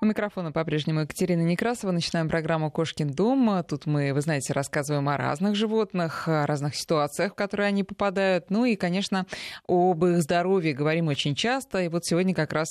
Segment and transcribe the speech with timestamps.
[0.00, 1.90] У микрофона по-прежнему Екатерина Некрасова.
[1.90, 3.64] Начинаем программу «Кошкин дом».
[3.64, 8.48] Тут мы, вы знаете, рассказываем о разных животных, о разных ситуациях, в которые они попадают.
[8.48, 9.26] Ну и, конечно,
[9.66, 11.82] об их здоровье говорим очень часто.
[11.82, 12.68] И вот сегодня как раз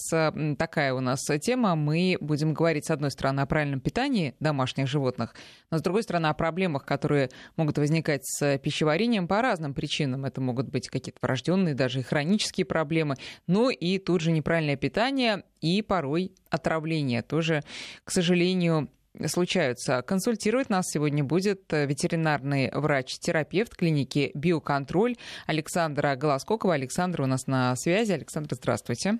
[0.57, 1.75] такая у нас тема.
[1.75, 5.35] Мы будем говорить, с одной стороны, о правильном питании домашних животных,
[5.69, 10.23] но с другой стороны, о проблемах, которые могут возникать с пищеварением по разным причинам.
[10.23, 13.15] Это могут быть какие-то врожденные, даже и хронические проблемы.
[13.47, 17.63] Ну и тут же неправильное питание и порой отравление тоже,
[18.03, 18.89] к сожалению,
[19.25, 20.01] случаются.
[20.01, 25.15] Консультировать нас сегодня будет ветеринарный врач-терапевт клиники «Биоконтроль»
[25.47, 26.75] Александра Голоскокова.
[26.75, 28.11] Александра у нас на связи.
[28.11, 29.19] Александра, здравствуйте.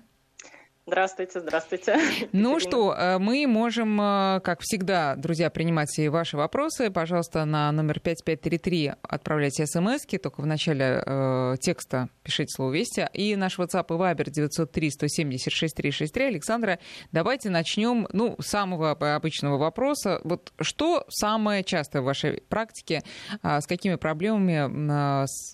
[0.88, 1.98] Здравствуйте, здравствуйте.
[2.32, 6.90] Ну что, э, мы можем, э, как всегда, друзья, принимать и ваши вопросы.
[6.90, 13.06] Пожалуйста, на номер 5533 отправляйте смс только в начале э, текста пишите слово «Вести».
[13.12, 16.24] И наш WhatsApp и Viber 903 176 363.
[16.24, 16.78] Александра,
[17.12, 20.22] давайте начнем ну, с самого обычного вопроса.
[20.24, 23.02] Вот что самое частое в вашей практике,
[23.42, 25.52] а, с какими проблемами а, с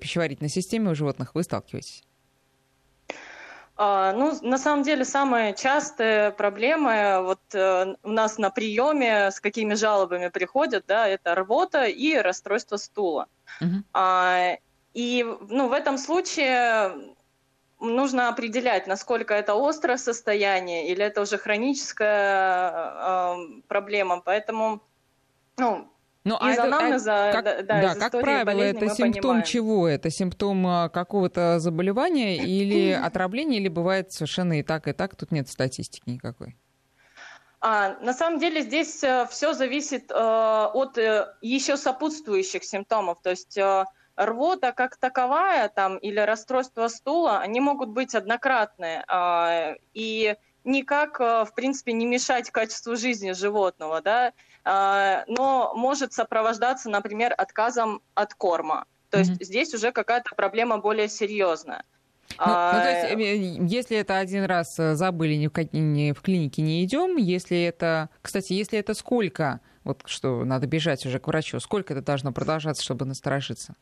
[0.00, 2.02] пищеварительной системой у животных вы сталкиваетесь?
[3.76, 9.40] А, ну, на самом деле, самая частая проблема вот э, у нас на приеме, с
[9.40, 13.26] какими жалобами приходят, да, это рвота и расстройство стула.
[13.60, 13.82] Uh-huh.
[13.92, 14.58] А,
[14.92, 17.14] и, ну, в этом случае
[17.80, 23.36] нужно определять, насколько это острое состояние или это уже хроническая э,
[23.66, 24.20] проблема.
[24.20, 24.82] Поэтому,
[25.56, 25.88] ну,
[26.24, 29.44] ну, а из это, анамнеза, а, как, да, да, да как правило, это симптом понимаем.
[29.44, 29.88] чего?
[29.88, 35.32] Это симптом а, какого-то заболевания или отравления, или бывает совершенно и так, и так, тут
[35.32, 36.56] нет статистики никакой?
[37.60, 43.30] А, на самом деле здесь э, все зависит э, от э, еще сопутствующих симптомов, то
[43.30, 43.84] есть э,
[44.16, 51.44] рвота как таковая там или расстройство стула, они могут быть однократные э, и никак, э,
[51.44, 54.32] в принципе, не мешать качеству жизни животного, да, а,
[54.64, 58.86] но может сопровождаться, например, отказом от корма.
[59.10, 59.44] То есть mm-hmm.
[59.44, 61.84] здесь уже какая-то проблема более серьезная.
[62.30, 62.72] Ну, а...
[62.72, 66.62] ну, то есть, э, если это один раз э, забыли, ни в, ни в клинике
[66.62, 71.60] не идем, если это, кстати, если это сколько, вот что надо бежать уже к врачу,
[71.60, 73.76] сколько это должно продолжаться, чтобы насторожиться?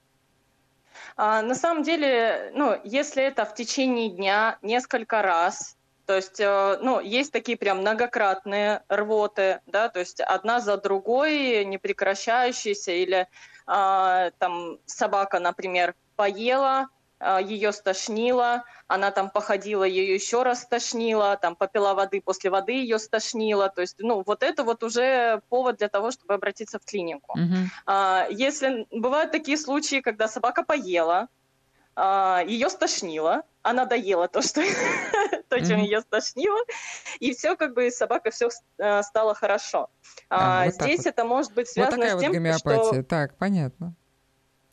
[1.17, 5.77] А, на самом деле, ну, если это в течение дня несколько раз,
[6.07, 11.65] то есть, э, ну, есть такие прям многократные рвоты, да, то есть одна за другой,
[11.65, 13.29] не прекращающиеся, или
[13.67, 16.89] э, там собака, например, поела,
[17.21, 22.73] э, ее стошнило, она там походила, ее еще раз стошнило, там попила воды, после воды
[22.73, 26.85] ее стошнило, то есть, ну, вот это вот уже повод для того, чтобы обратиться в
[26.85, 27.39] клинику.
[27.39, 28.27] Mm-hmm.
[28.33, 31.29] Если бывают такие случаи, когда собака поела,
[31.95, 34.63] а, ее стошнило, она доела то, что
[35.49, 36.61] то, чем ее стошнило,
[37.21, 39.91] и все как бы собака все э, стало хорошо.
[40.29, 41.07] А, а вот здесь вот.
[41.07, 42.85] это может быть связано вот с тем, вот гомеопатия.
[42.85, 43.95] что так понятно.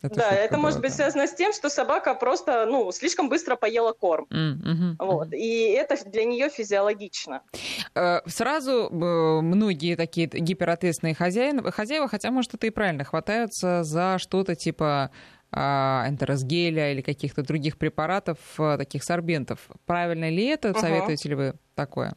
[0.01, 0.95] Это да, это была, может быть да.
[0.95, 4.27] связано с тем, что собака просто, ну, слишком быстро поела корм.
[4.31, 4.95] Mm-hmm.
[4.99, 5.33] Вот.
[5.33, 7.41] И это для нее физиологично.
[7.95, 14.17] Э, сразу э, многие такие гиперответственные хозяин, хозяева, хотя, может, это и правильно, хватаются за
[14.19, 15.11] что-то типа а,
[15.51, 19.67] энтеросгеля или каких-то других препаратов, а, таких сорбентов.
[19.85, 20.71] Правильно ли это?
[20.71, 20.79] Угу.
[20.79, 22.13] Советуете ли вы такое?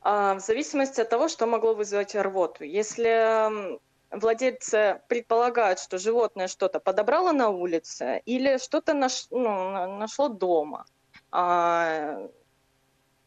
[0.00, 2.64] А, в зависимости от того, что могло вызвать рвоту.
[2.64, 3.78] Если
[4.10, 10.86] владельцы предполагают, что животное что-то подобрало на улице или что-то наш, ну, нашло дома,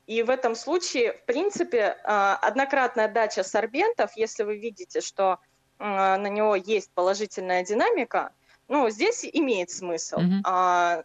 [0.06, 5.40] и в этом случае, в принципе, однократная дача сорбентов, если вы видите, что
[5.84, 8.32] на него есть положительная динамика,
[8.68, 10.18] ну, здесь имеет смысл.
[10.18, 10.42] Mm-hmm.
[10.46, 11.04] А,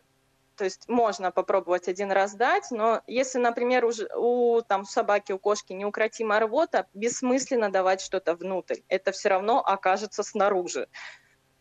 [0.57, 5.39] то есть можно попробовать один раз дать, но если, например, у, у там, собаки, у
[5.39, 8.81] кошки неукротимая рвота, бессмысленно давать что-то внутрь.
[8.89, 10.89] Это все равно окажется снаружи.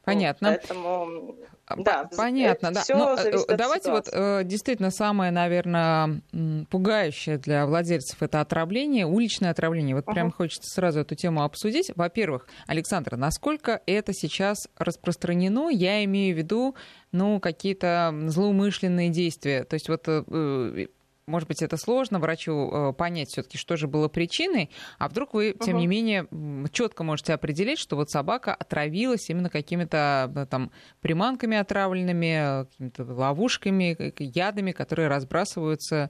[0.08, 0.48] Понятно.
[0.48, 1.36] Поэтому,
[1.76, 2.82] да, Понятно, да.
[2.88, 6.22] Но, э, давайте вот э, действительно самое, наверное,
[6.70, 9.98] пугающее для владельцев это отравление, уличное отравление.
[9.98, 10.14] Вот uh-huh.
[10.14, 11.92] прям хочется сразу эту тему обсудить.
[11.94, 15.68] Во-первых, Александра, насколько это сейчас распространено?
[15.68, 16.76] Я имею в виду,
[17.12, 19.66] ну, какие-то злоумышленные действия.
[19.66, 20.88] То есть вот э,
[21.28, 25.56] может быть, это сложно врачу э, понять все-таки, что же было причиной, а вдруг вы,
[25.60, 25.82] тем угу.
[25.82, 26.28] не менее,
[26.72, 30.72] четко можете определить, что вот собака отравилась именно какими-то э, там
[31.02, 36.10] приманками отравленными, какими-то ловушками, ядами, которые разбрасываются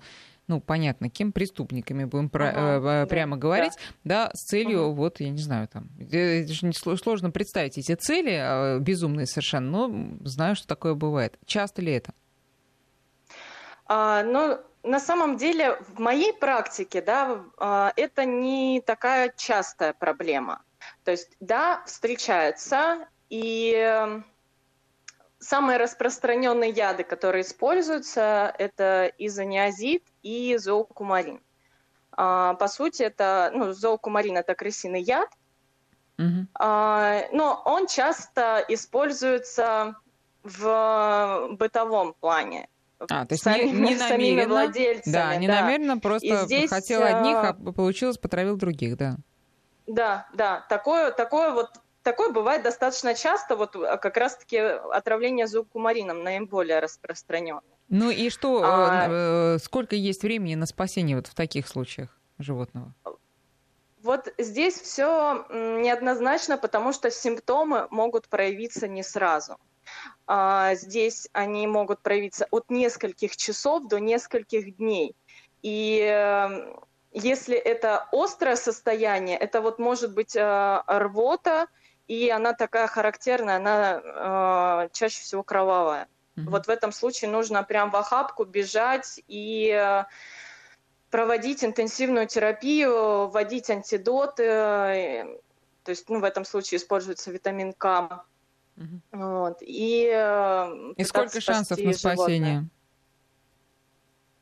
[0.49, 3.73] ну, понятно, кем преступниками будем ага, э, прямо да, говорить,
[4.05, 4.95] да, да с целью, ага.
[4.95, 10.55] вот, я не знаю, там, это же сложно представить эти цели, безумные совершенно, но знаю,
[10.55, 11.37] что такое бывает.
[11.45, 12.13] Часто ли это?
[13.87, 20.61] А, ну, на самом деле, в моей практике, да, а, это не такая частая проблема.
[21.03, 24.25] То есть, да, встречается, и эм,
[25.39, 31.41] самые распространенные яды, которые используются, это изониазид и зоокумарин.
[32.11, 35.29] А, по сути, это, ну, зоокумарин– это крысиный яд,
[36.17, 36.47] угу.
[36.59, 39.95] но он часто используется
[40.43, 42.69] в бытовом плане.
[42.99, 45.13] А, то есть самими, не, не намеренно, владельцами.
[45.13, 45.61] Да, не да.
[45.61, 49.17] намеренно, просто здесь, хотел одних, а, а получилось, потравил других, да.
[49.85, 51.69] Да, да, такое, такое вот
[52.07, 57.61] Такое бывает достаточно часто, вот а, как раз-таки отравление зоокумарином наиболее распространенное.
[57.89, 59.07] Ну и что, а...
[59.09, 62.93] Э, сколько есть времени на спасение вот в таких случаях животного?
[64.03, 69.57] Вот здесь все неоднозначно, потому что симптомы могут проявиться не сразу.
[70.25, 75.15] А, здесь они могут проявиться от нескольких часов до нескольких дней.
[75.61, 76.79] И эм,
[77.11, 81.67] если это острое состояние, это вот может быть э, рвота,
[82.07, 86.07] и она такая характерная, она э, чаще всего кровавая.
[86.35, 86.49] Mm-hmm.
[86.49, 90.03] Вот в этом случае нужно прям в охапку бежать и э,
[91.09, 95.39] проводить интенсивную терапию, вводить антидоты.
[95.83, 98.25] То есть, ну, в этом случае используется витамин К.
[98.77, 98.99] Mm-hmm.
[99.11, 102.53] Вот, и, э, и сколько шансов на спасение?
[102.53, 102.69] Животное.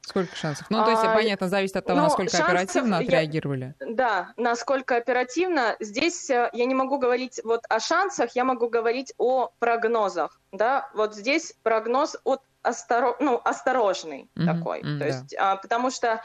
[0.06, 0.68] Сколько шансов?
[0.70, 3.74] Ну, то есть, а, понятно, зависит от того, ну, насколько оперативно отреагировали.
[3.80, 5.76] Я, да, насколько оперативно.
[5.80, 10.40] Здесь э, я не могу говорить вот о шансах, я могу говорить о прогнозах.
[10.52, 10.88] Да?
[10.94, 13.16] Вот здесь прогноз от остро...
[13.20, 14.82] ну, осторожный mm-hmm, такой.
[14.82, 15.54] Mm-hmm, то есть, да.
[15.54, 16.22] а, потому что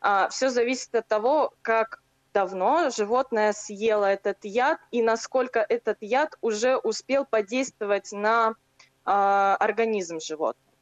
[0.00, 2.02] а, все зависит от того, как
[2.34, 8.54] давно животное съело этот яд и насколько этот яд уже успел подействовать на
[9.04, 10.74] а, организм животного.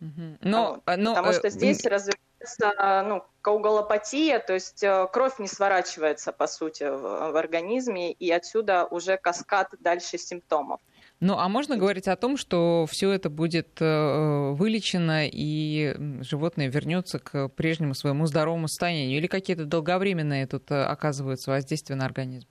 [0.00, 0.96] Но, вот.
[0.96, 1.88] но, Потому э, что здесь э...
[1.88, 8.30] развивается ну, коуголопатия, то есть э, кровь не сворачивается, по сути, в, в организме, и
[8.30, 10.80] отсюда уже каскад дальше симптомов.
[11.20, 17.18] Ну, а можно говорить о том, что все это будет э, вылечено и животное вернется
[17.18, 19.18] к прежнему своему здоровому состоянию?
[19.18, 22.46] Или какие-то долговременные тут оказываются воздействия на организм?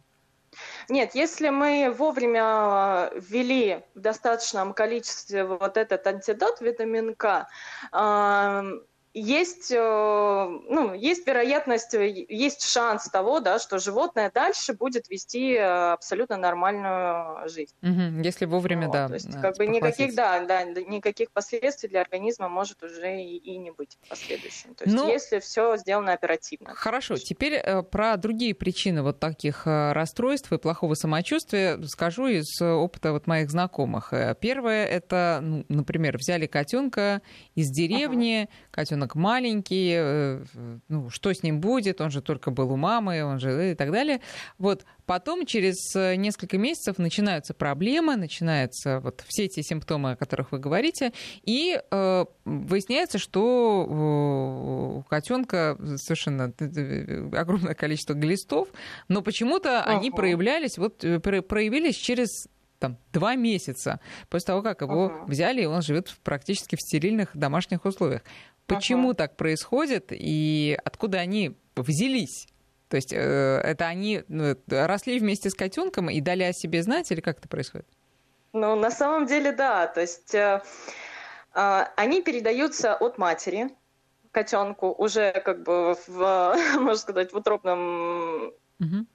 [0.90, 7.48] Нет, если мы вовремя ввели в достаточном количестве вот этот антидот витамин К,
[9.20, 15.54] есть, э, ну, есть вероятность, э, есть шанс того, да, что животное дальше будет вести
[15.54, 17.74] э, абсолютно нормальную жизнь.
[17.82, 19.08] Угу, если вовремя, вот, да.
[19.08, 23.58] То есть, как бы никаких, да, да, никаких последствий для организма может уже и, и
[23.58, 24.76] не быть в последующем.
[24.76, 26.76] То есть, ну, если все сделано оперативно.
[26.76, 27.62] Хорошо, теперь
[27.92, 34.14] про другие причины вот таких расстройств и плохого самочувствия скажу из опыта вот моих знакомых.
[34.40, 37.22] Первое это, ну, например, взяли котенка
[37.56, 40.44] из деревни, uh котенок ребенок маленький, э,
[40.90, 43.76] ну, что с ним будет, он же только был у мамы, он же э, и
[43.76, 44.20] так далее.
[44.58, 50.52] Вот потом через э, несколько месяцев начинаются проблемы, начинаются вот все эти симптомы, о которых
[50.52, 51.14] вы говорите,
[51.44, 56.54] и э, выясняется, что у котенка совершенно
[57.40, 58.70] огромное количество глистов,
[59.08, 59.98] но почему-то uh-huh.
[59.98, 62.48] они проявлялись, вот проявились через
[62.80, 64.00] там, два месяца
[64.30, 65.26] после того, как его uh-huh.
[65.28, 68.22] взяли, и он живет практически в стерильных домашних условиях.
[68.68, 69.18] Почему ага.
[69.18, 72.48] так происходит и откуда они взялись?
[72.90, 77.12] То есть э, это они ну, росли вместе с котенком и дали о себе знать,
[77.12, 77.88] или как это происходит?
[78.54, 79.88] Ну, на самом деле, да.
[79.88, 80.62] То есть э,
[81.54, 83.70] э, они передаются от матери
[84.32, 89.06] котенку уже как бы в, можно сказать, в утробном угу.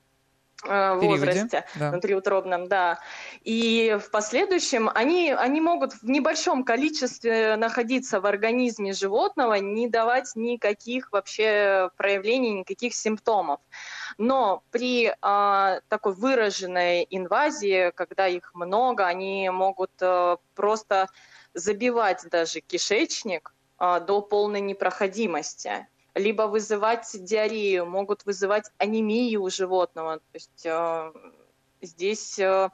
[0.65, 1.91] Э, возрасте, да.
[1.91, 3.01] внутриутробном, да.
[3.43, 10.33] И в последующем они, они могут в небольшом количестве находиться в организме животного, не давать
[10.37, 13.61] никаких вообще проявлений, никаких симптомов.
[14.19, 21.09] Но при а, такой выраженной инвазии, когда их много, они могут а, просто
[21.55, 30.19] забивать даже кишечник а, до полной непроходимости либо вызывать диарею, могут вызывать анемию у животного.
[30.19, 31.13] То есть э,
[31.81, 32.39] здесь...
[32.39, 32.71] Э,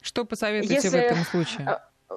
[0.00, 1.80] Что посоветуете если, в этом случае?
[2.08, 2.14] Э,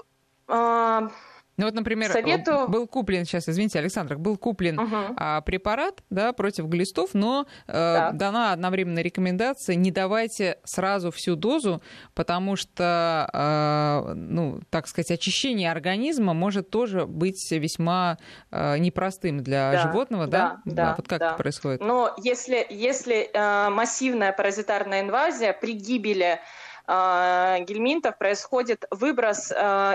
[0.47, 1.09] э,
[1.57, 2.67] ну вот, например, Советую...
[2.67, 4.95] был куплен, сейчас, извините, Александр, был куплен угу.
[5.17, 11.83] а, препарат да, против глистов, но э, дана одновременно рекомендация не давайте сразу всю дозу,
[12.15, 18.17] потому что, э, ну, так сказать, очищение организма может тоже быть весьма
[18.49, 20.61] э, непростым для да, животного, да?
[20.65, 20.95] Да, да.
[20.97, 21.27] Вот как да.
[21.27, 21.81] это происходит?
[21.81, 26.39] Но если, если э, массивная паразитарная инвазия при гибели
[26.85, 29.51] гельминтов происходит выброс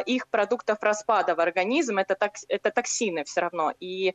[0.07, 2.17] их продуктов распада в организм, это,
[2.49, 3.75] это токсины все равно.
[3.79, 4.15] И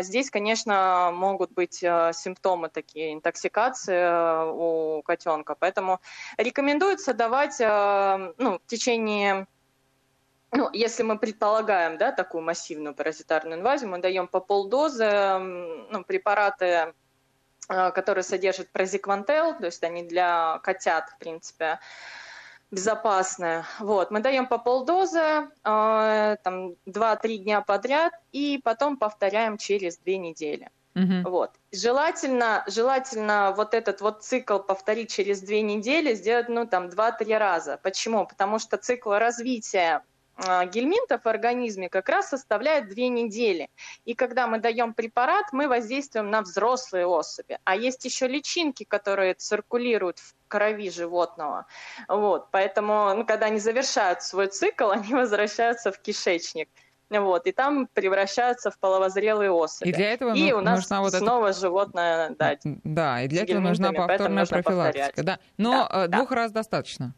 [0.00, 6.00] Здесь, конечно, могут быть симптомы такие интоксикации у котенка, поэтому
[6.36, 9.46] рекомендуется давать ну, в течение
[10.50, 16.94] ну, если мы предполагаем, да, такую массивную паразитарную инвазию, мы даем по полдозы ну, препараты,
[17.68, 21.78] которые содержат прозиквантел, то есть они для котят, в принципе,
[22.70, 23.64] безопасные.
[23.78, 30.16] Вот, мы даем по полдозы, э, там, 2-3 дня подряд, и потом повторяем через 2
[30.16, 30.70] недели.
[30.94, 31.30] Угу.
[31.30, 31.52] Вот.
[31.72, 37.78] Желательно, желательно вот этот вот цикл повторить через две недели, сделать, ну, там, два-три раза.
[37.82, 38.26] Почему?
[38.26, 40.02] Потому что цикл развития
[40.38, 43.68] гельминтов в организме как раз составляет две недели.
[44.04, 47.58] И когда мы даем препарат, мы воздействуем на взрослые особи.
[47.64, 51.66] А есть еще личинки, которые циркулируют в крови животного.
[52.06, 52.50] Вот.
[52.50, 56.68] Поэтому, ну, когда они завершают свой цикл, они возвращаются в кишечник.
[57.10, 59.88] Вот, и там превращаются в половозрелые особи.
[59.88, 61.58] И для этого и у нас нужна вот снова это...
[61.58, 62.56] животное, да.
[62.62, 65.22] Да, и для этого нужна повторная профилактика.
[65.22, 65.38] Да.
[65.56, 66.36] Но да, двух да.
[66.36, 67.14] раз достаточно.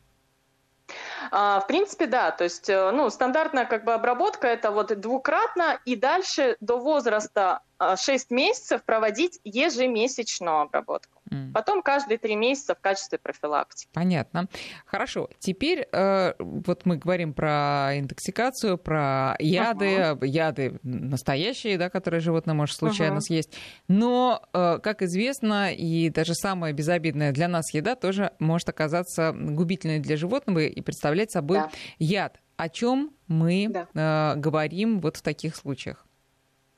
[1.31, 5.81] А, в принципе, да, то есть, э, ну, стандартная как бы обработка это вот двукратно
[5.85, 11.20] и дальше до возраста 6 а, месяцев проводить ежемесячную обработку.
[11.31, 11.53] Mm.
[11.53, 13.89] Потом каждые три месяца в качестве профилактики.
[13.93, 14.49] Понятно.
[14.85, 15.31] Хорошо.
[15.39, 20.27] Теперь э, вот мы говорим про интоксикацию, про яды, uh-huh.
[20.27, 23.21] яды настоящие, да, которые животное может случайно uh-huh.
[23.21, 23.57] съесть.
[23.87, 30.01] Но, э, как известно, и даже самая безобидная для нас еда тоже может оказаться губительной
[30.01, 31.71] для животного и представлять собой да.
[31.99, 32.41] яд.
[32.57, 34.35] О чем мы да.
[34.35, 36.07] э, говорим вот в таких случаях?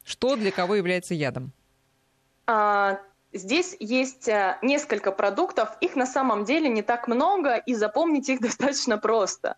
[0.04, 1.52] Что для кого является ядом?
[2.46, 2.98] А,
[3.32, 8.40] Здесь есть э, несколько продуктов, их на самом деле не так много, и запомнить их
[8.42, 9.56] достаточно просто.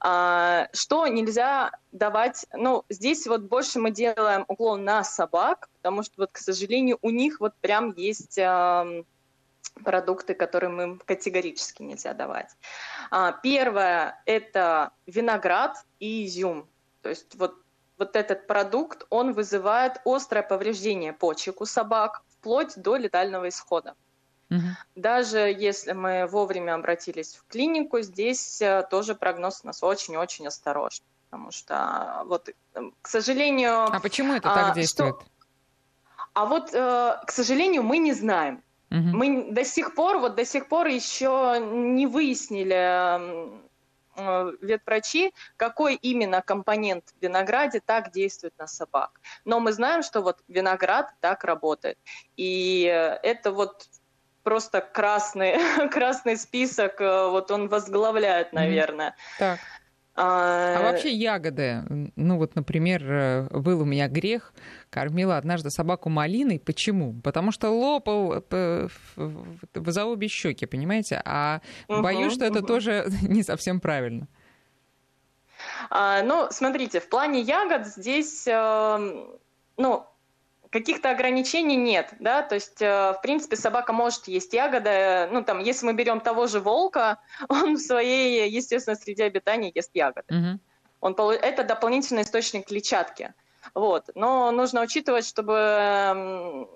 [0.00, 6.14] А, что нельзя давать, ну, здесь вот больше мы делаем уклон на собак, потому что
[6.18, 9.06] вот, к сожалению, у них вот прям есть эм,
[9.84, 12.50] продукты, которые мы категорически нельзя давать.
[13.12, 16.68] А, первое– это виноград и изюм.
[17.02, 17.54] То есть вот
[17.96, 23.94] вот этот продукт, он вызывает острое повреждение почек у собак, вплоть до летального исхода.
[24.50, 24.60] Угу.
[24.96, 31.06] Даже если мы вовремя обратились в клинику, здесь э, тоже прогноз у нас очень-очень осторожный.
[31.30, 33.84] Потому что, вот, эм, к сожалению...
[33.84, 35.16] А почему это так а, действует?
[35.16, 35.24] Что...
[36.34, 38.62] А вот, э, к сожалению, мы не знаем.
[38.90, 38.98] Угу.
[38.98, 43.48] Мы до сих пор, вот до сих пор еще не выяснили Э,
[44.60, 49.20] ветврачи, какой именно компонент в винограде так действует на собак.
[49.44, 51.98] Но мы знаем, что вот виноград так работает.
[52.36, 52.82] И
[53.22, 53.88] это вот
[54.44, 55.58] просто красный,
[55.90, 59.10] красный список, э, вот он возглавляет, наверное.
[59.10, 59.38] Mm-hmm.
[59.38, 59.60] Так.
[60.16, 61.82] А, а вообще ягоды,
[62.14, 64.54] ну вот, например, э, был у меня грех,
[64.88, 66.60] кормила однажды собаку малиной.
[66.60, 67.20] Почему?
[67.20, 68.88] Потому что лопал э,
[69.74, 71.20] за обе щеки, понимаете?
[71.24, 72.54] А угу, боюсь, что угу.
[72.54, 74.28] это тоже не совсем правильно.
[75.90, 79.26] А, ну, смотрите, в плане ягод здесь, э,
[79.76, 80.06] ну,
[80.74, 85.60] каких-то ограничений нет, да, то есть, э, в принципе, собака может есть ягоды, ну, там,
[85.60, 90.26] если мы берем того же волка, он в своей естественной среде обитания ест ягоды.
[90.34, 90.58] Mm-hmm.
[91.00, 93.34] Он, это дополнительный источник клетчатки,
[93.72, 96.68] вот, но нужно учитывать, чтобы эм,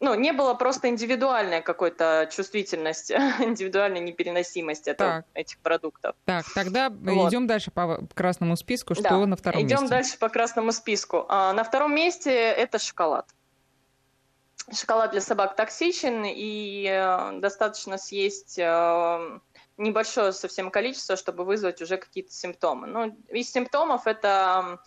[0.00, 6.16] ну, не было просто индивидуальной какой-то чувствительности, индивидуальной непереносимости этого, этих продуктов.
[6.24, 7.30] Так, тогда вот.
[7.30, 8.94] идем дальше по красному списку.
[8.94, 9.26] Что да.
[9.26, 9.76] на втором идем месте?
[9.76, 11.26] Идем дальше по красному списку.
[11.28, 13.26] А, на втором месте это шоколад.
[14.72, 19.38] Шоколад для собак токсичен, и э, достаточно съесть э,
[19.76, 22.86] небольшое совсем количество, чтобы вызвать уже какие-то симптомы.
[22.86, 24.78] Ну, из симптомов это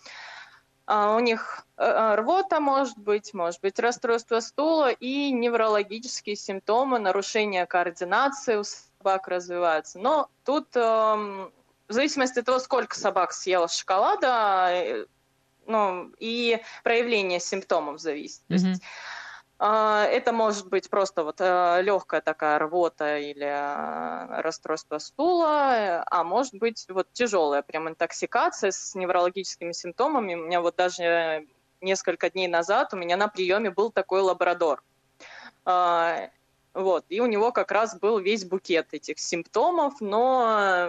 [0.88, 8.56] у них э, рвота может быть, может быть расстройство стула и неврологические симптомы, нарушение координации
[8.56, 9.98] у собак развиваются.
[9.98, 11.52] Но тут эм,
[11.88, 15.06] в зависимости от того, сколько собак съела шоколада, э,
[15.66, 18.40] ну, и проявление симптомов зависит.
[18.48, 18.76] Mm-hmm.
[19.60, 26.22] А, это может быть просто вот э, легкая такая рвота или э, расстройство стула, а
[26.22, 30.34] может быть вот тяжелая прям интоксикация с неврологическими симптомами.
[30.34, 31.48] У меня вот даже
[31.80, 34.84] несколько дней назад у меня на приеме был такой лабрадор.
[35.64, 36.30] А,
[36.72, 40.88] вот, и у него как раз был весь букет этих симптомов, но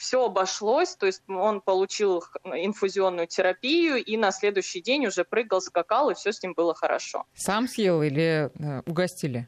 [0.00, 6.08] все обошлось, то есть он получил инфузионную терапию и на следующий день уже прыгал, скакал,
[6.08, 7.26] и все с ним было хорошо.
[7.34, 9.46] Сам съел или э, угостили?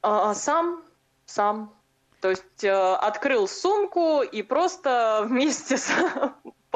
[0.00, 0.82] А, а, сам,
[1.26, 1.74] сам.
[2.22, 5.92] То есть э, открыл сумку и просто вместе с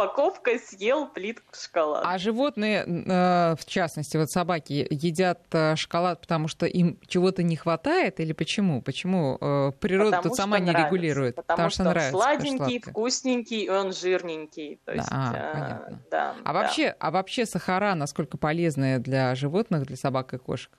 [0.01, 2.09] упаковкой съел плитку шоколада.
[2.09, 7.57] А животные, э, в частности, вот собаки, едят э, шоколад, потому что им чего-то не
[7.57, 8.83] хватает или почему?
[8.83, 11.37] Почему э, природа потому тут сама не нравится, регулирует?
[11.37, 14.81] Потому, потому что, что нравится, сладенький, вкусненький, и он жирненький.
[14.85, 16.03] То есть, да, э, понятно.
[16.11, 16.53] Да, а, да.
[16.53, 20.73] Вообще, а вообще сахара насколько полезные для животных, для собак и кошек?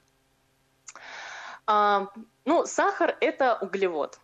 [1.68, 2.08] А,
[2.46, 4.20] ну, сахар– это углевод.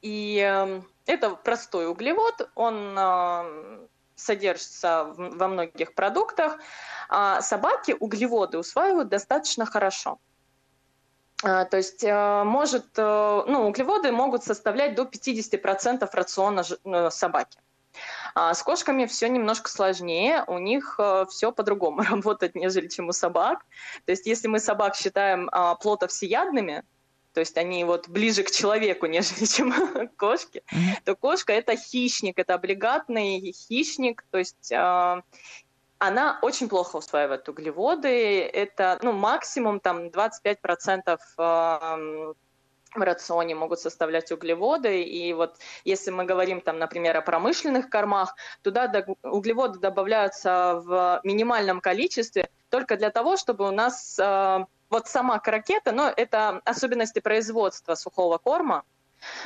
[0.00, 2.96] И э, это простой углевод, он
[4.18, 6.58] содержится во многих продуктах,
[7.08, 10.18] а собаки углеводы усваивают достаточно хорошо.
[11.42, 17.60] А, то есть э, может, э, ну, углеводы могут составлять до 50% рациона э, собаки.
[18.34, 23.64] А с кошками все немножко сложнее, у них все по-другому работает, нежели чем у собак.
[24.04, 25.48] То есть если мы собак считаем
[25.80, 26.84] плотов всеядными,
[27.38, 29.72] то есть они вот ближе к человеку, нежели чем
[30.16, 31.02] кошки, mm-hmm.
[31.04, 35.22] то кошка это хищник, это облигатный хищник, то есть э,
[35.98, 42.34] она очень плохо усваивает углеводы, это ну, максимум там 25% э,
[42.94, 45.02] в рационе могут составлять углеводы.
[45.02, 48.92] И вот если мы говорим, там, например, о промышленных кормах, туда
[49.22, 55.92] углеводы добавляются в минимальном количестве только для того, чтобы у нас э, вот сама крокета,
[55.92, 58.84] но это особенности производства сухого корма,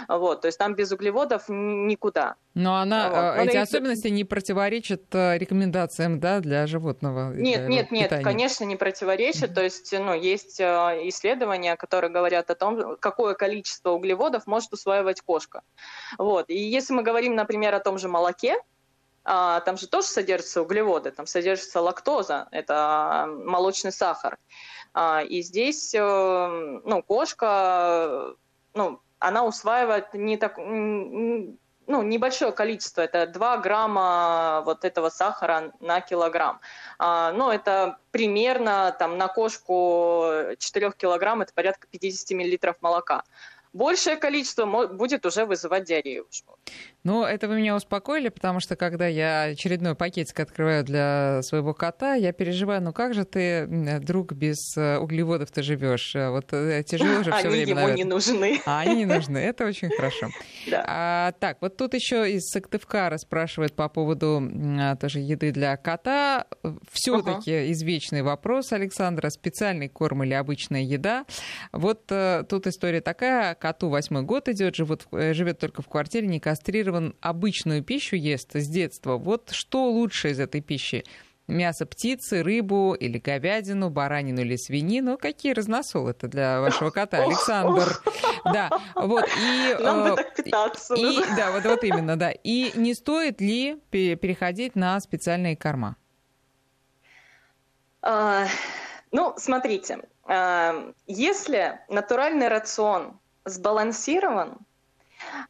[0.08, 2.36] вот, то есть там без углеводов никуда.
[2.54, 3.16] Но она, вот.
[3.16, 7.32] Э, эти Но особенности не противоречат э, рекомендациям да, для животного?
[7.32, 8.24] Нет, для нет, нет, питания.
[8.24, 9.50] конечно, не противоречат.
[9.50, 9.54] Mm-hmm.
[9.54, 10.64] То есть ну, есть э,
[11.04, 15.62] исследования, которые говорят о том, какое количество углеводов может усваивать кошка.
[16.18, 16.50] Вот.
[16.50, 18.56] И если мы говорим, например, о том же молоке,
[19.24, 24.38] а, там же тоже содержатся углеводы, там содержится лактоза, это молочный сахар.
[24.94, 26.00] А, и здесь, э,
[26.84, 28.34] ну, кошка,
[28.74, 36.00] ну, она усваивает не так, ну, небольшое количество, это 2 грамма вот этого сахара на
[36.00, 36.60] килограмм.
[36.98, 40.26] А, ну, это примерно там на кошку
[40.58, 43.24] 4 килограмм, это порядка 50 миллилитров молока
[43.72, 46.26] большее количество будет уже вызывать диарею.
[47.04, 52.14] Ну, это вы меня успокоили, потому что когда я очередной пакетик открываю для своего кота,
[52.14, 53.66] я переживаю, ну как же ты,
[54.00, 56.14] друг, без э, углеводов ты живешь?
[56.14, 57.72] Э, вот э, тяжело же все время.
[57.72, 58.60] Они ему не нужны.
[58.66, 60.28] А они не нужны, это очень хорошо.
[60.70, 60.84] Да.
[60.86, 64.40] А, так, вот тут еще из Сыктывкара спрашивают по поводу
[64.78, 66.46] а, тоже еды для кота.
[66.92, 67.72] Все-таки uh-huh.
[67.72, 71.26] извечный вопрос, Александра, специальный корм или обычная еда?
[71.72, 76.91] Вот тут история такая, коту восьмой год идет, живет, живет только в квартире, не кастрирован
[76.92, 79.16] консервирован обычную пищу ест с детства.
[79.16, 81.04] Вот что лучше из этой пищи?
[81.48, 85.18] Мясо птицы, рыбу или говядину, баранину или свинину.
[85.18, 88.00] Какие разносолы это для вашего кота, Александр?
[88.44, 89.24] Да, вот.
[89.40, 90.94] И, Нам бы э, так питаться.
[90.94, 92.30] И, да, вот, вот именно, да.
[92.30, 95.96] И не стоит ли переходить на специальные корма?
[98.02, 98.46] А,
[99.10, 104.58] ну, смотрите, а, если натуральный рацион сбалансирован,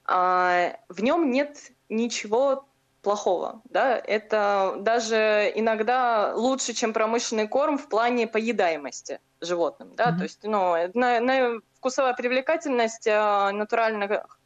[0.06, 1.58] в нем нет
[1.88, 2.66] ничего
[3.02, 3.60] плохого.
[3.64, 3.98] Да?
[3.98, 9.94] Это даже иногда лучше, чем промышленный корм в плане поедаемости животным.
[9.96, 10.10] Да?
[10.10, 10.16] Mm-hmm.
[10.16, 14.38] То есть ну, на, на вкусовая привлекательность а, натуральных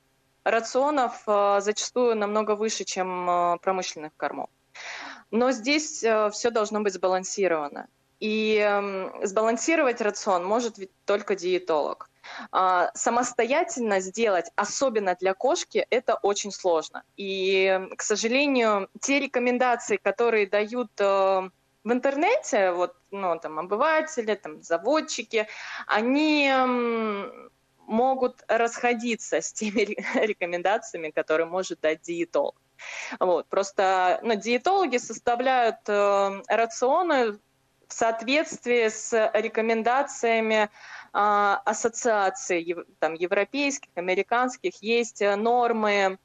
[0.44, 4.48] рационов а, зачастую намного выше, чем промышленных кормов.
[5.30, 7.88] Но здесь все должно быть сбалансировано.
[8.20, 8.64] И
[9.22, 12.08] сбалансировать рацион может ведь только диетолог.
[12.50, 17.02] А, самостоятельно сделать, особенно для кошки, это очень сложно.
[17.16, 21.04] И, к сожалению, те рекомендации, которые дают э,
[21.84, 25.46] в интернете, вот, ну, там, обыватели, там, заводчики,
[25.86, 26.50] они
[27.86, 29.96] могут расходиться с теми
[30.26, 32.56] рекомендациями, которые может дать диетолог.
[33.20, 33.46] Вот.
[33.48, 37.38] Просто ну, диетологи составляют э, рационы
[37.88, 40.70] в соответствии с рекомендациями
[41.18, 46.18] ассоциаций там, европейских, американских, есть э, нормы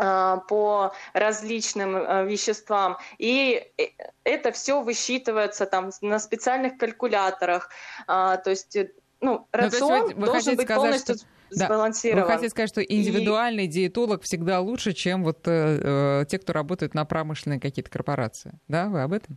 [0.00, 2.98] а, по различным э, веществам.
[3.18, 3.82] И э,
[4.22, 7.70] это все высчитывается там на специальных калькуляторах.
[8.06, 8.76] А, то есть,
[9.20, 11.26] ну, рацион ну, есть вы, вы должен быть сказать, полностью что...
[11.50, 12.22] сбалансирован.
[12.22, 13.68] Вы хотите сказать, что индивидуальный и...
[13.68, 18.52] диетолог всегда лучше, чем вот э, те, кто работает на промышленные какие-то корпорации.
[18.68, 19.36] Да, вы об этом?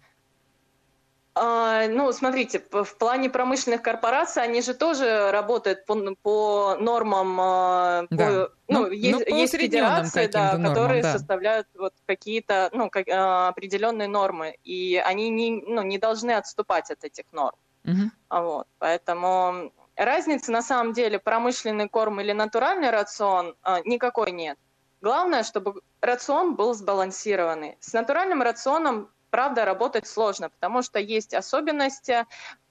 [1.43, 8.05] А, ну, смотрите, в плане промышленных корпораций они же тоже работают по, по нормам, а,
[8.11, 8.27] да.
[8.27, 11.13] по, ну, ну, есть, ну, есть федерации, да, нормам, которые да.
[11.13, 16.91] составляют вот какие-то ну, как, а, определенные нормы, и они не, ну, не должны отступать
[16.91, 17.57] от этих норм.
[17.85, 18.41] Угу.
[18.43, 24.59] Вот, поэтому разницы на самом деле промышленный корм или натуральный рацион никакой нет.
[25.01, 27.77] Главное, чтобы рацион был сбалансированный.
[27.79, 32.27] С натуральным рационом, правда, работать сложно, потому что есть особенности.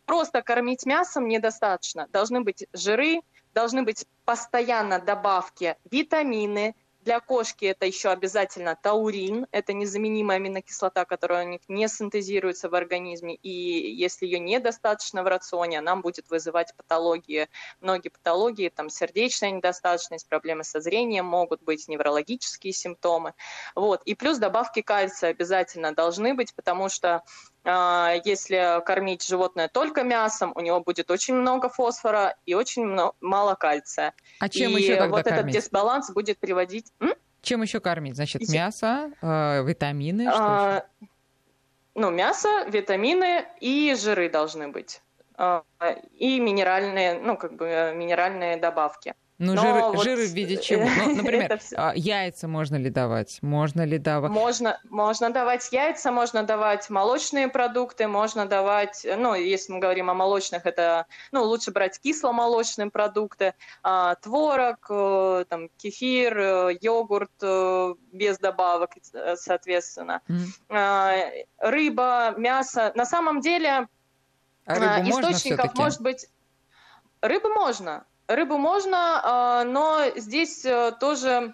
[0.06, 2.06] Просто кормить мясом недостаточно.
[2.12, 3.22] Должны быть жиры,
[3.54, 11.46] должны быть постоянно добавки витамины, для кошки это еще обязательно таурин, это незаменимая аминокислота, которая
[11.46, 16.74] у них не синтезируется в организме, и если ее недостаточно в рационе, она будет вызывать
[16.76, 17.48] патологии,
[17.80, 23.34] многие патологии, там сердечная недостаточность, проблемы со зрением, могут быть неврологические симптомы.
[23.74, 24.02] Вот.
[24.04, 27.22] И плюс добавки кальция обязательно должны быть, потому что
[27.64, 33.54] если кормить животное только мясом, у него будет очень много фосфора и очень много, мало
[33.54, 34.14] кальция.
[34.38, 35.40] А чем и еще тогда вот кормить?
[35.40, 36.92] этот дисбаланс будет приводить...
[37.00, 37.14] М?
[37.42, 38.16] Чем еще кормить?
[38.16, 41.08] Значит, мясо, э, витамины, а, еще?
[41.94, 45.02] Ну, мясо, витамины и жиры должны быть.
[45.38, 45.62] Э,
[46.12, 49.14] и минеральные, ну, как бы э, минеральные добавки.
[49.40, 50.86] Ну, жиры, вот жиры в виде чего?
[50.86, 53.38] Ну, например, а, яйца можно ли давать?
[53.40, 54.30] Можно ли давать?
[54.30, 60.14] Можно, можно давать яйца, можно давать молочные продукты, можно давать, ну, если мы говорим о
[60.14, 67.94] молочных, это, ну, лучше брать кисломолочные продукты, а, творог, э, там, кефир, э, йогурт э,
[68.12, 68.90] без добавок,
[69.36, 70.20] соответственно.
[70.28, 71.46] Mm.
[71.60, 72.92] Рыба, мясо.
[72.94, 73.88] На самом деле,
[74.66, 76.26] а источников может быть...
[77.22, 81.52] Рыбу можно, Рыбу можно, а, но здесь э, тоже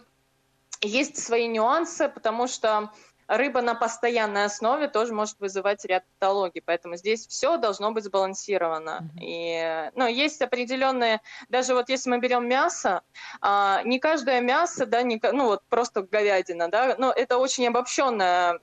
[0.82, 2.92] есть свои нюансы, потому что
[3.28, 9.00] рыба на постоянной основе тоже может вызывать ряд патологий, поэтому здесь все должно быть сбалансировано.
[9.00, 9.18] Mm-hmm.
[9.22, 13.00] И, ну, есть определенные, даже вот если мы берем мясо,
[13.40, 18.60] а, не каждое мясо, да, не, ну вот просто говядина, да, но это очень обобщенное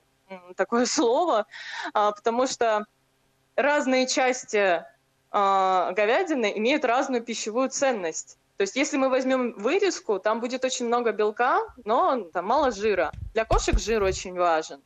[0.54, 1.46] такое слово,
[1.92, 2.86] а, потому что
[3.56, 4.84] разные части
[5.34, 8.38] говядины имеют разную пищевую ценность.
[8.56, 13.10] То есть если мы возьмем вырезку, там будет очень много белка, но там мало жира.
[13.32, 14.80] Для кошек жир очень важен.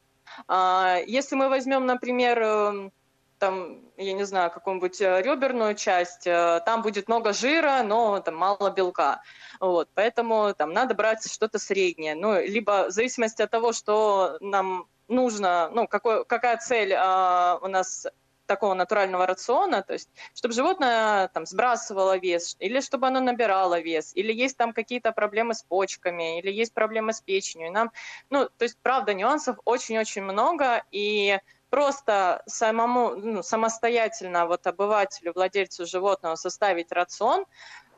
[0.46, 2.92] А если мы возьмем, например, эм,
[3.38, 8.36] там, я не знаю, какую-нибудь э, реберную часть, э, там будет много жира, но там
[8.36, 9.20] мало белка.
[9.60, 12.14] Вот, поэтому там надо брать что-то среднее.
[12.14, 17.68] Ну, либо в зависимости от того, что нам нужно, ну, какой, какая цель э, у
[17.68, 18.06] нас
[18.48, 24.12] такого натурального рациона, то есть чтобы животное там сбрасывало вес, или чтобы оно набирало вес,
[24.16, 27.70] или есть там какие-то проблемы с почками, или есть проблемы с печенью.
[27.70, 27.92] нам,
[28.30, 31.38] ну, то есть, правда, нюансов очень-очень много, и
[31.70, 37.44] просто самому, ну, самостоятельно вот обывателю, владельцу животного составить рацион,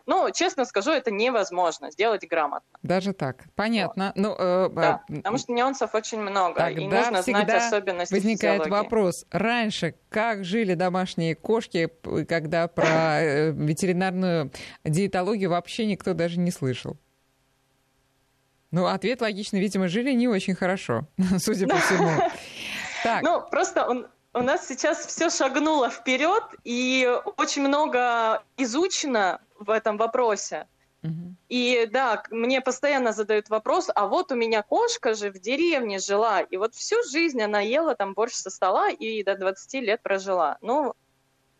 [0.06, 2.78] ну, честно скажу, это невозможно сделать грамотно.
[2.82, 3.44] Даже так.
[3.54, 4.12] Понятно.
[4.14, 4.16] Вот.
[4.16, 8.64] Ну, э, да, э, потому что нюансов очень много, Тогда и нужно знать особенности возникает
[8.64, 8.82] физиологии.
[8.84, 9.26] вопрос.
[9.30, 11.90] Раньше как жили домашние кошки,
[12.28, 14.52] когда про э, ветеринарную
[14.84, 16.96] диетологию вообще никто даже не слышал?
[18.70, 19.60] Ну, ответ логичный.
[19.60, 21.08] Видимо, жили не очень хорошо,
[21.38, 22.10] судя по всему.
[23.02, 23.22] Так.
[23.22, 27.08] Ну, просто он, у нас сейчас все шагнуло вперед, и
[27.38, 30.66] очень много изучено в этом вопросе.
[31.02, 31.34] Uh-huh.
[31.48, 36.40] И да, мне постоянно задают вопрос, а вот у меня кошка же в деревне жила,
[36.40, 40.58] и вот всю жизнь она ела там борщ со стола и до 20 лет прожила.
[40.60, 40.94] Ну,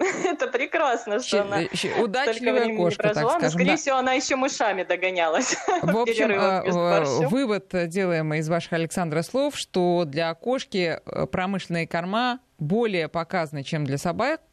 [0.24, 1.60] это прекрасно, что она
[2.02, 3.42] удачливая кошка, прожила, так скажем.
[3.42, 3.76] Но, скорее да.
[3.76, 5.56] всего, она еще мышами догонялась.
[5.82, 12.40] В общем, а, вывод делаем из ваших, Александра, слов, что для кошки э, промышленные корма
[12.58, 13.98] более показаны, чем для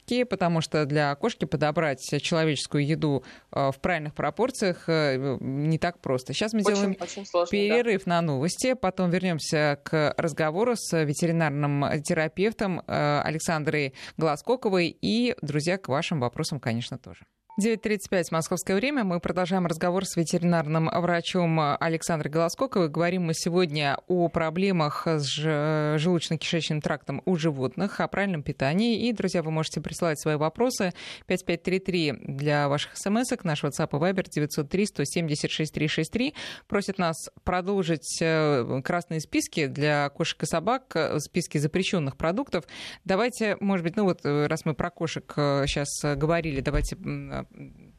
[0.07, 5.99] собаки, потому что для кошки подобрать человеческую еду э, в правильных пропорциях э, не так
[6.01, 6.33] просто.
[6.33, 8.09] Сейчас мы очень, делаем очень сложно, перерыв да.
[8.09, 15.87] на новости, потом вернемся к разговору с ветеринарным терапевтом э, Александрой Глазкоковой и, друзья, к
[15.87, 17.25] вашим вопросам, конечно, тоже.
[17.59, 19.03] 9.35 московское время.
[19.03, 22.87] Мы продолжаем разговор с ветеринарным врачом Александрой Голоскоковой.
[22.87, 29.07] Говорим мы сегодня о проблемах с желудочно-кишечным трактом у животных, о правильном питании.
[29.07, 30.93] И, друзья, вы можете присылать свои вопросы
[31.25, 36.35] 5533 для ваших смс наш WhatsApp и Viber 903 176 363.
[36.67, 42.65] Просят нас продолжить э, красные списки для кошек и собак, э, списки запрещенных продуктов.
[43.03, 46.95] Давайте, может быть, ну вот э, раз мы про кошек сейчас говорили, давайте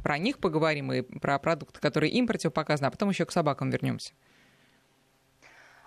[0.03, 4.13] про них поговорим и про продукты, которые им противопоказаны, а потом еще к собакам вернемся.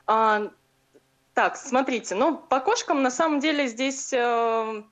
[0.08, 0.52] А,
[1.34, 4.84] так, смотрите, ну, по кошкам на самом деле здесь э,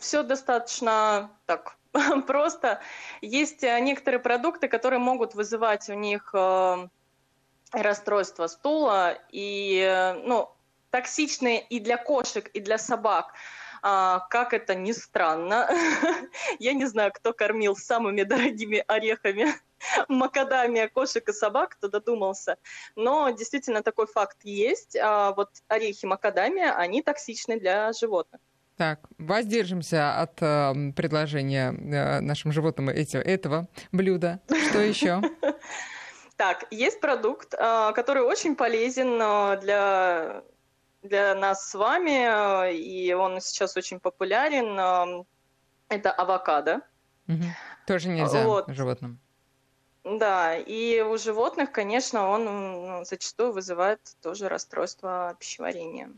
[0.00, 1.76] все достаточно так
[2.26, 2.80] просто.
[3.20, 6.88] Есть э, некоторые продукты, которые могут вызывать у них э,
[7.72, 10.50] расстройство стула и, э, ну,
[10.90, 13.34] токсичные и для кошек, и для собак.
[13.88, 15.68] А, как это ни странно,
[16.58, 19.46] я не знаю, кто кормил самыми дорогими орехами
[20.08, 22.56] макадамия кошек и собак, кто додумался.
[22.96, 24.96] Но действительно такой факт есть.
[25.00, 28.40] А вот орехи макадамия, они токсичны для животных.
[28.76, 34.40] Так, воздержимся от э, предложения э, нашим животным эти, этого блюда.
[34.68, 35.22] Что еще?
[36.36, 40.42] Так, есть продукт, э, который очень полезен э, для,
[41.08, 45.24] для нас с вами, э, и он сейчас очень популярен.
[45.88, 46.80] Это авокадо.
[47.28, 47.44] Угу.
[47.86, 48.68] Тоже нельзя вот.
[48.68, 49.20] животным.
[50.04, 56.10] Да, и у животных, конечно, он ну, зачастую вызывает тоже расстройство пищеварения.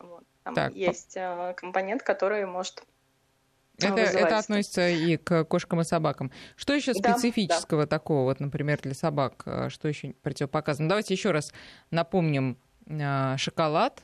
[0.00, 0.24] Вот.
[0.42, 1.54] Там так, есть по...
[1.56, 2.82] компонент, который может
[3.78, 6.32] это, это относится и к кошкам и собакам.
[6.56, 7.98] Что еще специфического да, да.
[7.98, 10.88] такого, вот, например, для собак, э, что еще противопоказано?
[10.88, 11.52] Давайте еще раз
[11.90, 14.02] напомним э, шоколад,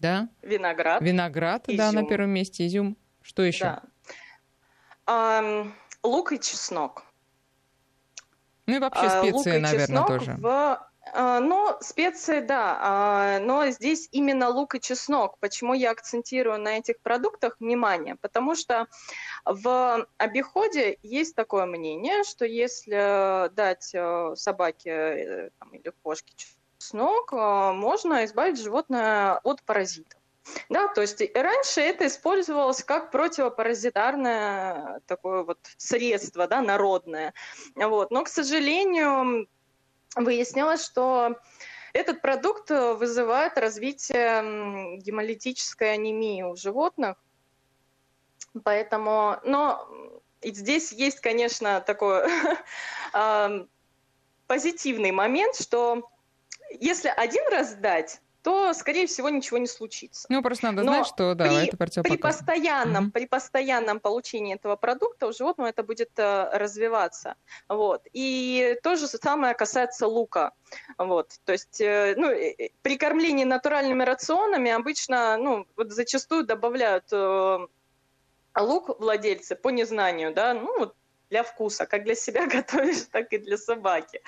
[0.00, 0.28] да?
[0.42, 1.02] Виноград.
[1.02, 1.76] Виноград, изюм.
[1.76, 2.96] да, на первом месте, изюм.
[3.22, 3.64] Что еще?
[3.64, 3.82] Да.
[5.06, 5.66] А,
[6.02, 7.04] лук и чеснок.
[8.66, 10.36] Ну и вообще а, специи, а, наверное, тоже.
[10.38, 15.38] В а, но специи, да, а, но здесь именно лук и чеснок.
[15.40, 18.16] Почему я акцентирую на этих продуктах внимание?
[18.16, 18.86] Потому что
[19.44, 26.59] в обиходе есть такое мнение, что если дать э, собаке э, там, или кошке чеснок,
[27.32, 30.18] э, можно избавить животное от паразитов.
[30.68, 37.34] Да, то есть раньше это использовалось как противопаразитарное такое вот средство, да, народное.
[37.76, 38.10] Вот.
[38.10, 39.46] Но, к сожалению,
[40.16, 41.36] выяснилось, что
[41.92, 47.16] этот продукт э, вызывает развитие гемолитической анемии у животных.
[48.64, 49.86] Поэтому, но
[50.42, 52.24] здесь есть, конечно, такой
[54.48, 56.10] позитивный момент, что
[56.70, 60.26] если один раз дать, то, скорее всего, ничего не случится.
[60.30, 63.10] Ну, просто надо Но знать, что да, при, это При постоянном, mm-hmm.
[63.12, 67.34] при постоянном получении этого продукта у животного это будет э, развиваться.
[67.68, 68.06] Вот.
[68.12, 70.52] И то же самое касается лука.
[70.96, 71.34] Вот.
[71.44, 72.30] То есть э, ну,
[72.82, 77.66] при кормлении натуральными рационами обычно ну, вот зачастую добавляют э,
[78.58, 80.94] лук владельцы по незнанию, да, ну вот
[81.30, 81.86] для вкуса.
[81.86, 84.20] Как для себя готовишь, так и для собаки.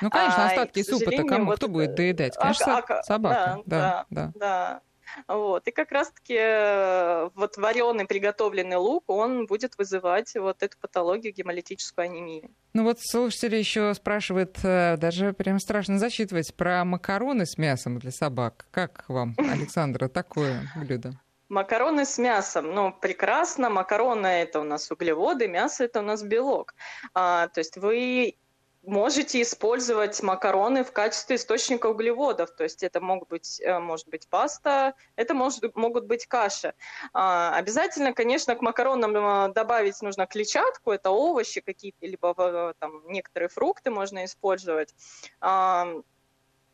[0.00, 2.36] Ну, конечно, а, остатки супа-то кому вот кто будет доедать?
[2.36, 3.62] Конечно, а, а, собака.
[3.66, 4.32] Да, да, да.
[4.34, 4.82] да.
[5.26, 5.66] Вот.
[5.66, 12.04] И как раз-таки э, вот вареный приготовленный лук, он будет вызывать вот эту патологию гемолитическую
[12.04, 12.50] анемию.
[12.74, 18.12] Ну вот слушатели еще спрашивают, э, даже прям страшно засчитывать, про макароны с мясом для
[18.12, 18.66] собак.
[18.70, 21.18] Как вам, Александра, такое блюдо?
[21.50, 23.70] Макароны с мясом, ну, прекрасно.
[23.70, 26.74] Макароны– это у нас углеводы, мясо– это у нас белок.
[27.12, 28.36] А, то есть вы
[28.82, 32.50] можете использовать макароны в качестве источника углеводов.
[32.52, 36.74] То есть это могут быть, э, может быть паста, это может, могут быть каши.
[37.12, 43.02] А, обязательно, конечно, к макаронам э, добавить нужно клетчатку, это овощи какие-то, либо э, там,
[43.08, 44.94] некоторые фрукты можно использовать.
[45.40, 45.88] А,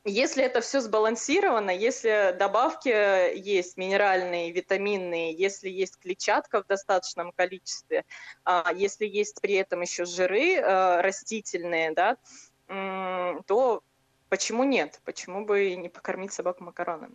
[0.07, 2.89] если это все сбалансировано, если добавки
[3.37, 8.05] есть минеральные, витаминные, если есть клетчатка в достаточном количестве,
[8.45, 12.17] а если есть при этом еще жиры э, растительные, да,
[12.69, 13.83] то
[14.29, 15.01] почему нет?
[15.05, 17.15] Почему бы не покормить собаку макаронами?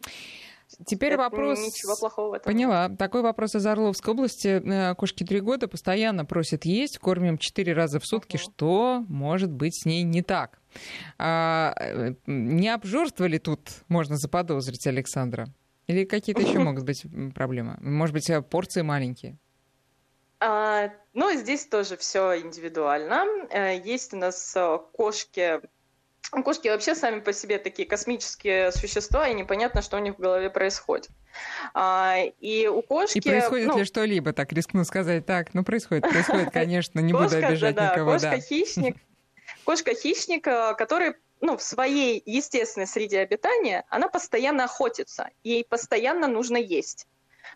[0.85, 1.59] Теперь это вопрос...
[1.59, 2.51] Ничего плохого в этом.
[2.51, 2.89] Поняла.
[2.89, 4.47] Такой вопрос из Орловской области.
[4.47, 8.35] Э, кошки три года постоянно просят есть, кормим четыре раза в сутки.
[8.35, 8.39] Uh-huh.
[8.39, 10.59] Что может быть с ней не так?
[11.17, 15.47] А, э, не обжорство ли тут можно заподозрить Александра?
[15.87, 17.05] Или какие-то еще могут быть
[17.35, 17.77] проблемы?
[17.81, 19.37] Может быть, э, порции маленькие?
[20.39, 23.25] А, ну, здесь тоже все индивидуально.
[23.83, 24.57] Есть у нас
[24.93, 25.61] кошки
[26.29, 30.49] Кошки вообще сами по себе такие космические существа, и непонятно, что у них в голове
[30.49, 31.09] происходит.
[31.73, 33.17] А, и у кошки...
[33.17, 35.25] И происходит ну, ли что-либо, так рискну сказать.
[35.25, 38.13] Так, ну происходит, происходит, конечно, не буду обижать никого.
[38.13, 38.95] Кошка-хищник,
[39.65, 46.57] кошка-хищник, э, который ну, в своей естественной среде обитания, она постоянно охотится, ей постоянно нужно
[46.57, 47.07] есть.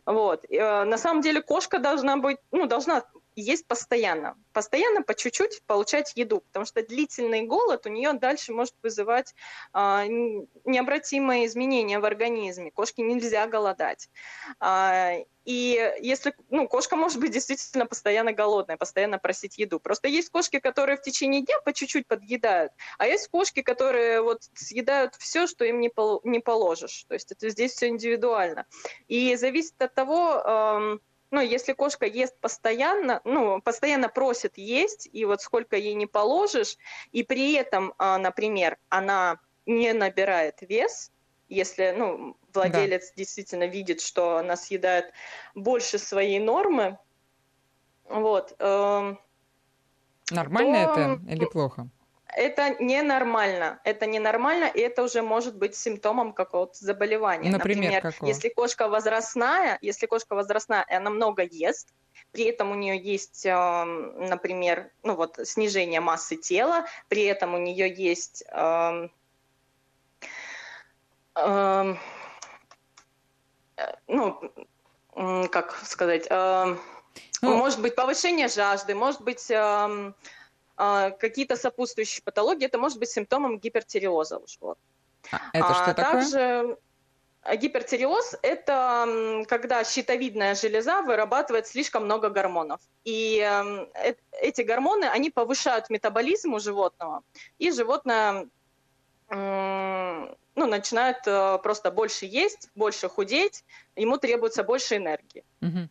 [0.06, 0.44] Вот.
[0.50, 3.04] Э, на самом деле кошка должна быть, ну, должна
[3.36, 4.36] есть постоянно.
[4.54, 9.34] Постоянно по чуть-чуть получать еду, потому что длительный голод у нее дальше может вызывать
[9.74, 12.72] а, необратимые изменения в организме.
[12.72, 14.10] Кошке нельзя голодать.
[14.60, 15.14] А,
[15.46, 19.80] и если, ну, кошка может быть действительно постоянно голодная, постоянно просить еду.
[19.80, 24.42] Просто есть кошки, которые в течение дня по чуть-чуть подъедают, а есть кошки, которые вот
[24.54, 27.06] съедают все, что им не, пол, не положишь.
[27.08, 28.66] То есть это здесь все индивидуально.
[29.08, 31.00] И зависит от того,
[31.36, 36.78] ну, если кошка ест постоянно, ну, постоянно просит есть, и вот сколько ей не положишь,
[37.12, 41.12] и при этом, а, например, она не набирает вес,
[41.50, 43.14] если ну, владелец да.
[43.18, 45.12] действительно видит, что она съедает
[45.56, 46.98] больше своей нормы.
[48.06, 48.56] Вот.
[48.60, 49.16] Э,
[50.32, 51.02] Нормально то...
[51.02, 51.90] это или плохо?
[52.36, 53.80] Это ненормально.
[53.84, 57.50] Это ненормально, и это уже может быть симптомом какого-то заболевания.
[57.50, 58.30] Например, Например какого?
[58.30, 61.94] если кошка возрастная, если кошка возрастная, и она много ест,
[62.32, 67.58] при этом у нее есть, эм, например, ну вот снижение массы тела, при этом у
[67.58, 69.12] нее есть эм,
[71.36, 71.98] эм,
[74.08, 74.42] ну,
[75.52, 76.78] как сказать, ну,
[77.42, 80.14] может быть повышение жажды, может быть а,
[80.76, 84.86] какие-то сопутствующие патологии, это может быть симптомом гипертиреоза у животных.
[85.32, 86.12] А, это что а, такое?
[86.12, 86.78] Также
[87.54, 92.82] гипертиреоз– это когда щитовидная железа вырабатывает слишком много гормонов.
[93.04, 97.24] И э, эти гормоны, они повышают метаболизм у животного,
[97.60, 98.48] и животное
[99.28, 103.64] ну, начинает э, просто больше есть, больше худеть,
[103.96, 105.44] ему требуется больше энергии.
[105.62, 105.90] Угу.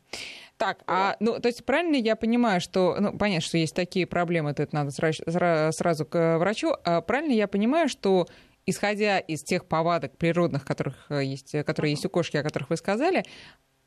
[0.57, 4.55] Так, а, ну, то есть правильно я понимаю, что, ну, понятно, что есть такие проблемы,
[4.55, 6.75] то это надо сразу к врачу.
[6.85, 8.29] А правильно я понимаю, что
[8.67, 12.77] исходя из тех повадок природных, которых э, есть, которые есть у кошки, о которых вы
[12.77, 13.25] сказали,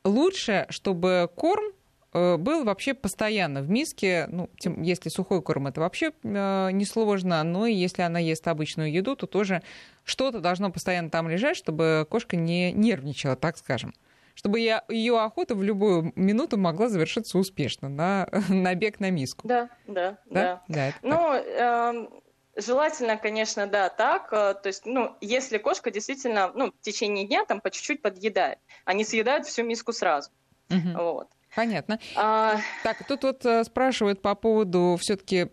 [0.03, 1.65] лучше, чтобы корм
[2.13, 4.27] э, был вообще постоянно в миске.
[4.29, 8.91] Ну, тем, если сухой корм, это вообще э, несложно, но и если она ест обычную
[8.91, 9.63] еду, то тоже
[10.03, 13.93] что-то должно постоянно там лежать, чтобы кошка не нервничала, так скажем
[14.37, 19.47] чтобы я, ее охота в любую минуту могла завершиться успешно на, на бег на миску.
[19.47, 20.61] Да, да, да.
[20.67, 20.91] да.
[20.91, 22.07] да ну, э,
[22.55, 24.31] желательно, конечно, да, так.
[24.31, 28.59] Э, то есть, ну, если кошка действительно, ну, в течение дня там по чуть-чуть подъедает,
[28.93, 30.29] не съедает всю миску сразу.
[30.69, 31.03] Угу.
[31.03, 31.27] Вот.
[31.55, 31.97] Понятно.
[32.15, 32.57] А...
[32.83, 35.49] Так, тут вот э, спрашивают по поводу все-таки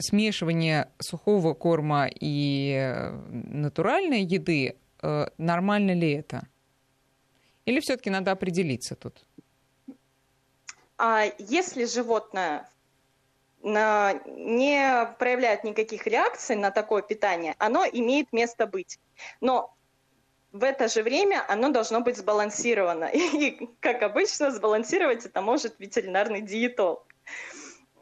[0.00, 4.76] смешивания сухого корма и э, натуральной еды.
[5.36, 6.48] Нормально ли это?
[7.66, 9.24] Или все-таки надо определиться тут?
[10.98, 12.68] А если животное
[13.62, 18.98] не проявляет никаких реакций на такое питание, оно имеет место быть.
[19.40, 19.74] Но
[20.52, 23.04] в это же время оно должно быть сбалансировано.
[23.12, 27.06] И, как обычно, сбалансировать это может ветеринарный диетолог.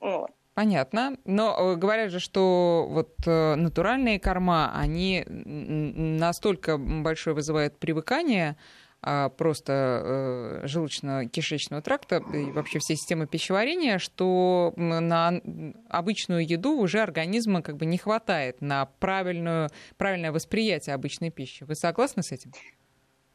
[0.00, 0.30] Вот.
[0.54, 1.16] Понятно.
[1.24, 8.56] Но э, говорят же, что вот э, натуральные корма, они настолько большое вызывают привыкание,
[9.36, 15.40] просто э, желудочно-кишечного тракта и вообще всей системы пищеварения, что на
[15.88, 21.64] обычную еду уже организма как бы не хватает на правильную, правильное восприятие обычной пищи.
[21.64, 22.52] Вы согласны с этим?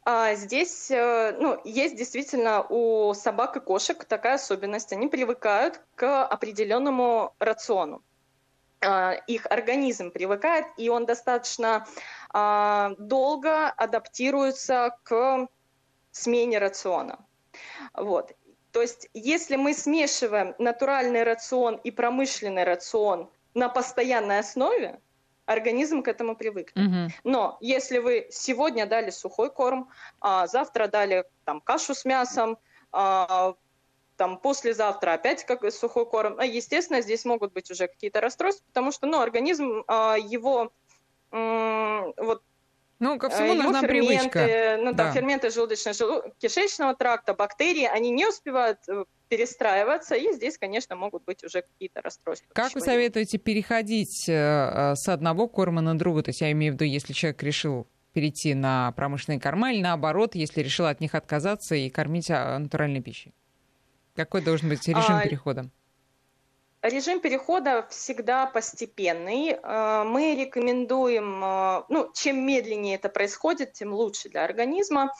[0.04, 4.90] А здесь э, ну, есть действительно у собак и кошек такая особенность.
[4.92, 8.02] Они привыкают к определенному рациону.
[8.80, 11.86] А, их организм привыкает, и он достаточно
[12.32, 15.48] а, долго адаптируется к
[16.18, 17.18] смене рациона.
[17.94, 18.32] Вот.
[18.72, 25.00] То есть, если мы смешиваем натуральный рацион и промышленный рацион на постоянной основе,
[25.46, 26.86] организм к этому привыкнет.
[26.86, 27.12] Угу.
[27.24, 29.88] Но если вы сегодня дали сухой корм,
[30.20, 32.58] а завтра дали там кашу с мясом,
[32.92, 33.54] а,
[34.16, 38.92] там послезавтра опять как сухой корм, а, естественно, здесь могут быть уже какие-то расстройства, потому
[38.92, 40.70] что ну, организм а, его
[41.30, 42.42] вот
[43.00, 44.76] ну, ко всему э, нужна ферменты, привычка.
[44.80, 45.12] Ну, да, да.
[45.12, 51.62] ферменты желудочно-кишечного тракта, бактерии, они не успевают э, перестраиваться, и здесь, конечно, могут быть уже
[51.62, 52.48] какие-то расстройства.
[52.52, 56.22] Как вы советуете переходить э, с одного корма на другой?
[56.24, 60.34] То есть я имею в виду, если человек решил перейти на промышленные корма, или наоборот,
[60.34, 63.32] если решил от них отказаться и кормить а, натуральной пищей?
[64.16, 65.70] Какой должен быть режим а, перехода?
[66.82, 69.58] Режим перехода всегда постепенный.
[69.60, 75.12] Э, мы рекомендуем, э, ну, чем медленнее это происходит, тем лучше для организма.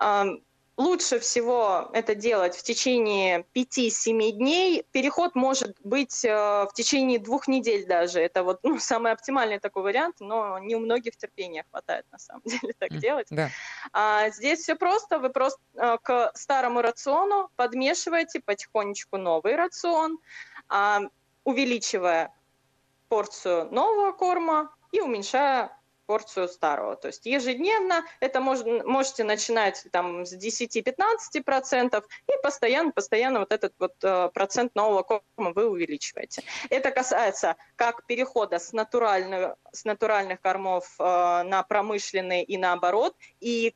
[0.00, 0.24] Э,
[0.78, 4.86] лучше всего это делать в течение 5-7 дней.
[4.90, 8.18] Переход может быть в течение двух недель даже.
[8.18, 12.42] Это вот ну, самый оптимальный такой вариант, но не у многих терпения хватает на самом
[12.46, 13.26] деле так делать.
[13.30, 13.50] Да.
[13.92, 15.18] А здесь все просто.
[15.18, 20.18] Вы просто к старому рациону подмешиваете потихонечку новый рацион
[21.44, 22.34] увеличивая
[23.08, 25.70] порцию нового корма и уменьшая
[26.06, 26.96] порцию старого.
[26.96, 33.72] То есть ежедневно это можно, можете начинать там с 10-15% и постоянно, постоянно вот этот
[33.78, 36.42] вот э, процент нового корма вы увеличиваете.
[36.70, 43.16] Это касается как перехода с натуральных, с натуральных кормов э, на промышленные и наоборот.
[43.40, 43.74] И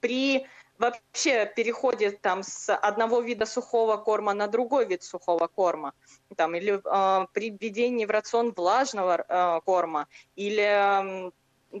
[0.00, 0.46] при
[0.78, 5.92] вообще переходе там с одного вида сухого корма на другой вид сухого корма,
[6.36, 11.30] там, или э, при введении в рацион влажного э, корма, или э,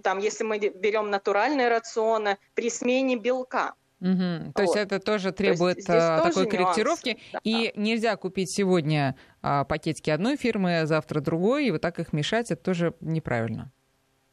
[0.02, 3.74] там, если мы берем натуральные рационы, при смене белка.
[4.00, 4.08] Угу.
[4.08, 4.60] То вот.
[4.62, 7.18] есть это тоже требует То э, такой тоже корректировки.
[7.32, 7.40] Да.
[7.44, 12.50] И нельзя купить сегодня а, пакетики одной фирмы, завтра другой, и вот так их мешать,
[12.50, 13.72] это тоже неправильно.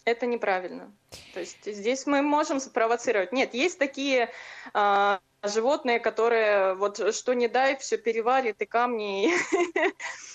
[0.06, 0.93] Это неправильно.
[1.34, 3.32] То есть здесь мы можем спровоцировать.
[3.32, 4.30] Нет, есть такие
[4.74, 9.32] а, животные, которые вот что не дай, все переварит и камни,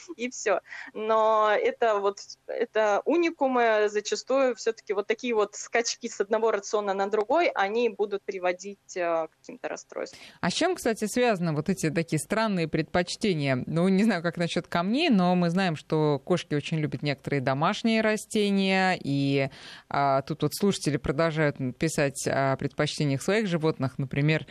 [0.16, 0.60] и, все.
[0.94, 7.10] Но это вот это уникумы зачастую все-таки вот такие вот скачки с одного рациона на
[7.10, 10.20] другой, они будут приводить э, к каким-то расстройствам.
[10.40, 13.62] А с чем, кстати, связаны вот эти такие странные предпочтения?
[13.66, 18.00] Ну, не знаю, как насчет камней, но мы знаем, что кошки очень любят некоторые домашние
[18.00, 19.50] растения, и
[19.88, 24.46] а, тут вот слушатели продолжают писать о предпочтениях своих животных, например,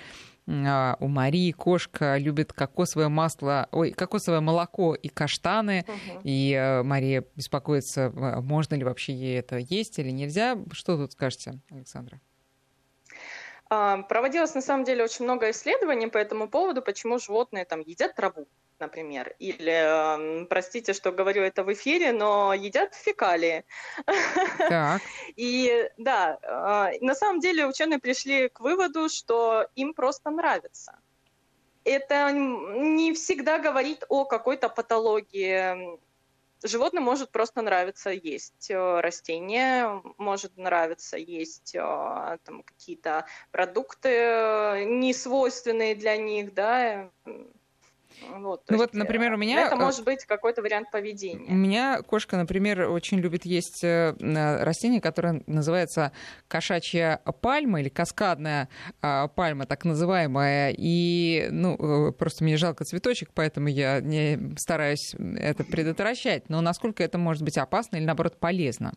[0.50, 5.10] а, у Марии кошка любит кокосовое масло, ой, кокосовое молоко и
[5.48, 5.86] каштаны.
[5.88, 6.22] Угу.
[6.24, 10.58] И э, Мария беспокоится, можно ли вообще ей это есть или нельзя.
[10.72, 12.20] Что тут скажете, Александра?
[13.70, 18.16] А, проводилось на самом деле очень много исследований по этому поводу, почему животные там едят
[18.16, 18.48] траву
[18.80, 23.66] например, или, простите, что говорю это в эфире, но едят фекалии.
[24.70, 25.02] Так.
[25.36, 31.00] И да, а, на самом деле ученые пришли к выводу, что им просто нравится.
[31.88, 35.98] Это не всегда говорит о какой-то патологии.
[36.62, 44.84] Животным может просто нравиться есть э, растения, может нравиться есть э, там, какие-то продукты э,
[44.84, 47.10] не свойственные для них, да,
[48.30, 49.68] вот, ну вот, например, у меня...
[49.68, 51.50] Это может быть какой-то вариант поведения.
[51.50, 54.16] У меня кошка, например, очень любит есть э,
[54.64, 56.12] растение, которое называется
[56.48, 58.70] кошачья пальма или каскадная
[59.02, 60.74] а, пальма, так называемая.
[60.78, 66.50] И, ну, э, просто мне жалко цветочек, поэтому я не стараюсь это предотвращать.
[66.50, 68.94] Но насколько это может быть опасно или, наоборот, полезно?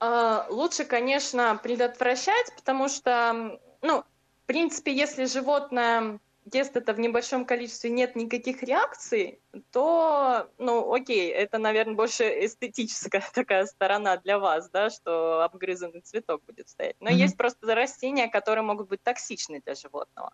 [0.00, 6.20] А, лучше, конечно, предотвращать, потому что, ну, в принципе, если животное
[6.52, 9.40] ест это в небольшом количестве, нет никаких реакций,
[9.72, 16.42] то, ну, окей, это, наверное, больше эстетическая такая сторона для вас, да, что обгрызанный цветок
[16.46, 16.96] будет стоять.
[17.00, 17.14] Но mm-hmm.
[17.14, 20.32] есть просто растения, которые могут быть токсичны для животного.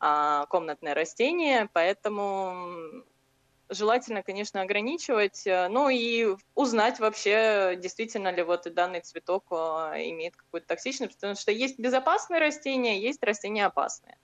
[0.00, 3.04] А, комнатные растения, поэтому
[3.68, 10.66] желательно, конечно, ограничивать, ну и узнать вообще, действительно ли вот данный цветок а, имеет какую-то
[10.66, 14.16] токсичность, потому что есть безопасные растения, есть растения опасные.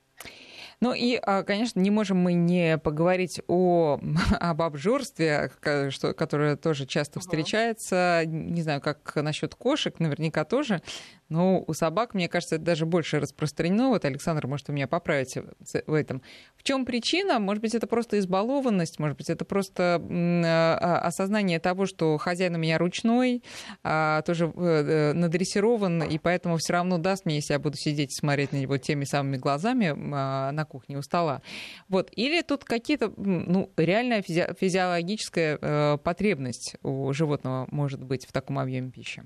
[0.81, 3.99] Ну и, а, конечно, не можем мы не поговорить о,
[4.41, 5.51] об обжорстве,
[5.91, 8.23] что, которое тоже часто встречается.
[8.27, 10.83] Не знаю, как насчет кошек, наверняка тоже.
[11.29, 13.89] Но у собак, мне кажется, это даже больше распространено.
[13.89, 15.45] Вот Александр, может, у меня поправите
[15.87, 16.23] в этом.
[16.57, 17.39] В чем причина?
[17.39, 22.55] Может быть, это просто избалованность, может быть, это просто а, а, осознание того, что хозяин
[22.55, 23.43] у меня ручной,
[23.83, 28.15] тоже э, э, надрессирован, и поэтому все равно даст мне, если я буду сидеть и
[28.15, 31.43] смотреть на него теми самыми глазами на кухне у стола.
[31.89, 32.11] Вот.
[32.13, 38.59] Или тут какие-то, ну, реальная физи- физиологическая э, потребность у животного может быть в таком
[38.59, 39.25] объеме пищи?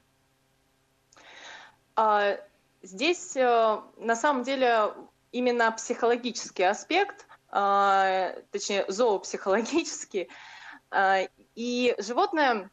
[1.94, 2.38] А,
[2.82, 4.92] здесь э, на самом деле
[5.30, 10.28] именно психологический аспект, а, точнее зоопсихологический,
[10.90, 11.20] а,
[11.54, 12.70] и животное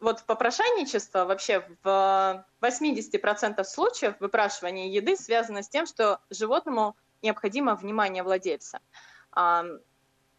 [0.00, 8.22] вот попрошайничество вообще в 80% случаев выпрашивания еды связано с тем, что животному необходимо внимание
[8.22, 8.80] владельца.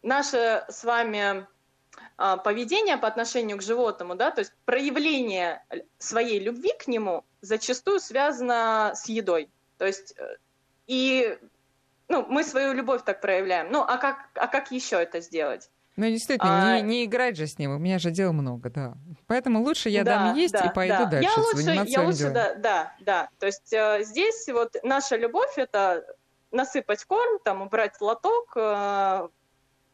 [0.02, 1.46] Наше с вами
[2.16, 5.64] поведение по отношению к животному, да, то есть проявление
[5.98, 9.50] своей любви к нему зачастую связано с едой.
[9.76, 10.36] То есть э,
[10.86, 11.38] и
[12.08, 13.70] ну, мы свою любовь так проявляем.
[13.70, 15.70] Ну, а как, а как еще это сделать?
[15.96, 16.80] Ну, действительно, а...
[16.80, 17.74] не, не играть же с ним.
[17.74, 18.94] У меня же дел много, да.
[19.26, 21.06] Поэтому лучше я да, дам есть да, и пойду да.
[21.06, 21.30] дальше.
[21.30, 23.28] Я лучше, я лучше да, да, да.
[23.38, 26.04] То есть э, здесь вот наша любовь это
[26.50, 29.28] насыпать корм, там убрать лоток э,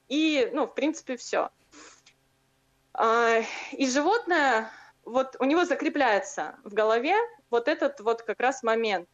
[0.09, 1.51] и, ну, в принципе, все.
[2.96, 3.42] Э,
[3.72, 4.70] и животное,
[5.05, 7.16] вот у него закрепляется в голове
[7.51, 9.09] вот этот вот как раз момент.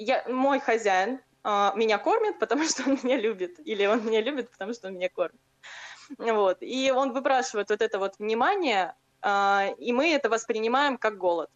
[0.00, 4.50] Я, мой хозяин а, меня кормит, потому что он меня любит, или он меня любит,
[4.50, 5.40] потому что он меня кормит.
[6.18, 6.58] Вот.
[6.60, 11.50] И он выпрашивает вот это вот внимание, а, и мы это воспринимаем как голод.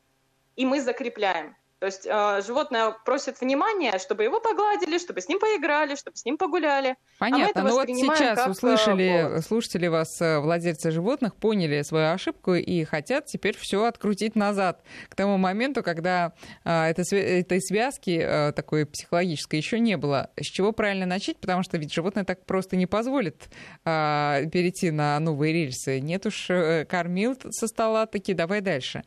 [0.56, 1.56] И мы закрепляем.
[1.82, 6.24] То есть э, животное просит внимания, чтобы его погладили, чтобы с ним поиграли, чтобы с
[6.24, 6.94] ним погуляли.
[7.18, 7.60] Понятно.
[7.60, 12.54] А ну вот сейчас как, услышали э, слушатели вас, э, владельцы животных, поняли свою ошибку
[12.54, 18.52] и хотят теперь все открутить назад к тому моменту, когда э, это, этой связки э,
[18.52, 20.30] такой психологической еще не было.
[20.40, 21.38] С чего правильно начать?
[21.38, 23.48] Потому что ведь животное так просто не позволит
[23.84, 25.98] э, перейти на новые рельсы.
[25.98, 29.02] Нет уж, э, кормил со стола, таки давай дальше.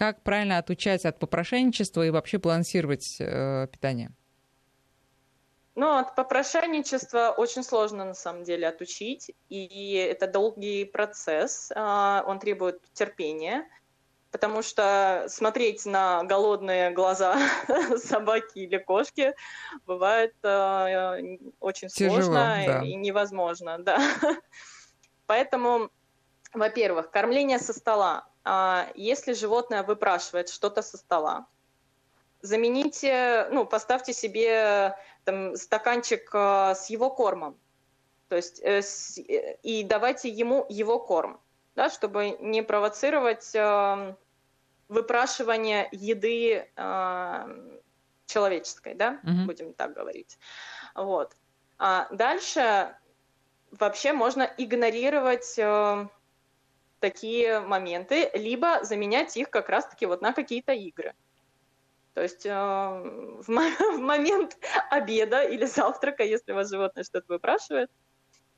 [0.00, 4.10] Как правильно отучать от попрошайничества и вообще балансировать э, питание?
[5.74, 12.38] Ну, от попрошайничества очень сложно на самом деле отучить, и это долгий процесс, а, он
[12.38, 13.68] требует терпения,
[14.30, 17.36] потому что смотреть на голодные глаза
[17.98, 19.34] собаки или кошки
[19.84, 22.82] бывает э, очень Тяжело, сложно да.
[22.82, 24.00] и невозможно, да.
[25.26, 25.90] Поэтому,
[26.54, 28.29] во-первых, кормление со стола.
[28.44, 31.46] А, если животное выпрашивает что-то со стола,
[32.42, 37.58] замените, ну, поставьте себе там, стаканчик а, с его кормом,
[38.28, 38.80] то есть э,
[39.28, 41.40] э, и давайте ему его корм,
[41.74, 44.14] да, чтобы не провоцировать э,
[44.88, 46.68] выпрашивание еды
[48.26, 49.46] человеческой, да, mm-hmm.
[49.46, 50.38] будем так говорить.
[50.94, 51.36] Вот.
[51.78, 52.96] А дальше
[53.70, 55.58] вообще можно игнорировать
[57.00, 61.14] такие моменты, либо заменять их как раз-таки вот на какие-то игры.
[62.14, 64.56] То есть э, в, в момент
[64.90, 67.90] обеда или завтрака, если вас животное что-то выпрашивает,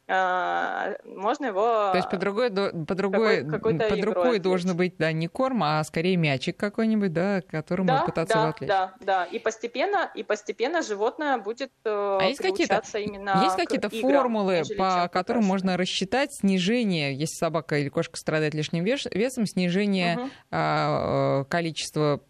[0.09, 1.91] можно его...
[1.93, 5.83] То есть по другой, по другой, какой, под рукой должен быть, да, не корм, а
[5.85, 8.69] скорее мячик какой-нибудь, да, которым да, пытаться да, его отвлечь.
[8.69, 13.91] Да, да, и постепенно, и постепенно животное будет э, а есть какие-то, именно Есть какие-то
[13.91, 20.19] формулы, по которым можно рассчитать снижение, если собака или кошка страдает лишним вес, весом, снижение
[20.19, 20.31] угу.
[20.51, 22.21] а, количества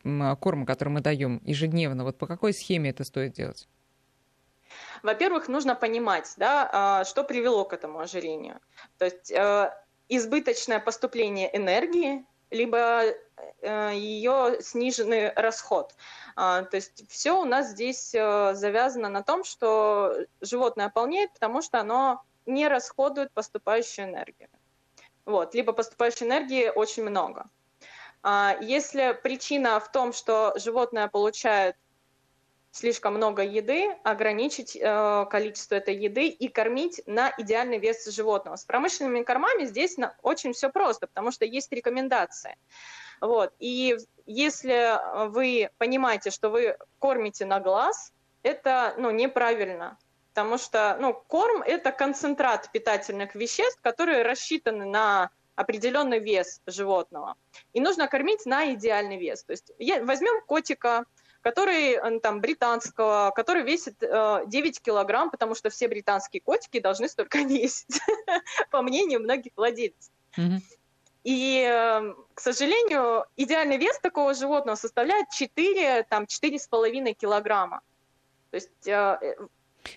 [0.41, 2.05] корма, который мы даем ежедневно.
[2.05, 3.67] Вот по какой схеме это стоит делать?
[5.03, 8.61] Во-первых, нужно понимать, да, а, что привело к этому ожирению.
[8.99, 9.75] То есть э,
[10.09, 13.05] избыточное поступление энергии, либо
[13.63, 15.95] э, ее сниженный расход.
[16.37, 21.63] А, то есть все у нас здесь э, завязано на том, что животное полнеет, потому
[21.63, 24.49] что оно не расходует поступающую энергию.
[25.25, 27.49] Вот, либо поступающей энергии очень много.
[28.23, 31.77] А, если причина в том, что животное получает
[32.73, 38.57] слишком много еды, ограничить э, количество этой еды и кормить на идеальный вес животного.
[38.57, 42.57] С промышленными кормами здесь на, очень все просто, потому что есть рекомендации.
[43.21, 43.53] Вот.
[43.61, 43.97] И
[44.27, 44.99] если
[45.29, 48.13] вы понимаете, что вы кормите на глаз,
[48.43, 49.99] это ну, неправильно.
[50.31, 57.37] Потому что ну, корм– это концентрат питательных веществ, которые рассчитаны на определенный вес животного.
[57.75, 59.45] И нужно кормить на идеальный вес.
[59.45, 59.71] То есть
[60.05, 61.05] возьмем котика,
[61.43, 67.09] который э, там британского, который весит э, 9 килограмм, потому что все британские котики должны
[67.09, 68.01] столько весить,
[68.71, 70.13] по мнению многих владельцев.
[71.25, 77.81] И, э, к сожалению, идеальный вес такого животного составляет 4, там, 4,5 килограмма.
[78.51, 79.37] То есть э,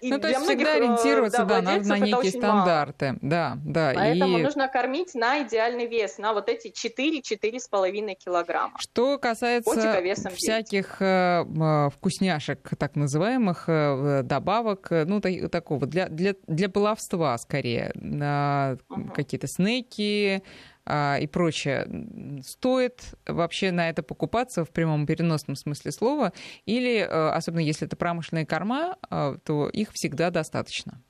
[0.02, 3.08] и ну, то есть всегда э, ориентироваться да, да, на, на некие стандарты.
[3.08, 3.20] Мало.
[3.22, 3.92] Да, да.
[3.96, 4.44] Поэтому и...
[4.44, 8.78] нужно кормить на идеальный вес, на вот эти 4-4,5 килограмма.
[8.80, 13.66] Что касается всяких э, э, вкусняшек, так называемых,
[14.26, 17.92] добавок, ну, та, такого, для, для, для баловства скорее,
[18.90, 19.12] угу.
[19.14, 20.44] какие-то снеки,
[20.88, 21.88] и прочее,
[22.46, 26.34] стоит вообще на это покупаться в прямом переносном смысле слова,
[26.66, 31.02] или, э, особенно если это промышленные корма, э, то их всегда достаточно?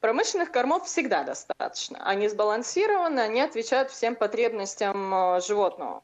[0.00, 1.98] Промышленных кормов всегда достаточно.
[2.04, 6.02] Они сбалансированы, они отвечают всем потребностям животного.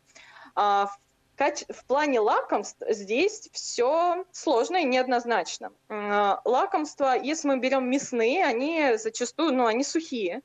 [0.55, 0.91] А
[1.39, 5.71] в плане лакомств здесь все сложно и неоднозначно.
[5.89, 10.43] Лакомства, если мы берем мясные, они зачастую, ну, они сухие,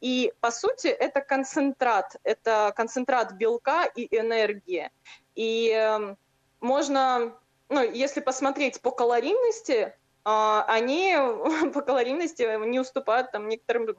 [0.00, 4.90] и по сути это концентрат, это концентрат белка и энергии.
[5.34, 6.14] И э,
[6.60, 7.34] можно,
[7.68, 9.92] ну, если посмотреть по калорийности, э,
[10.24, 11.16] они
[11.74, 13.96] по калорийности не уступают там некоторым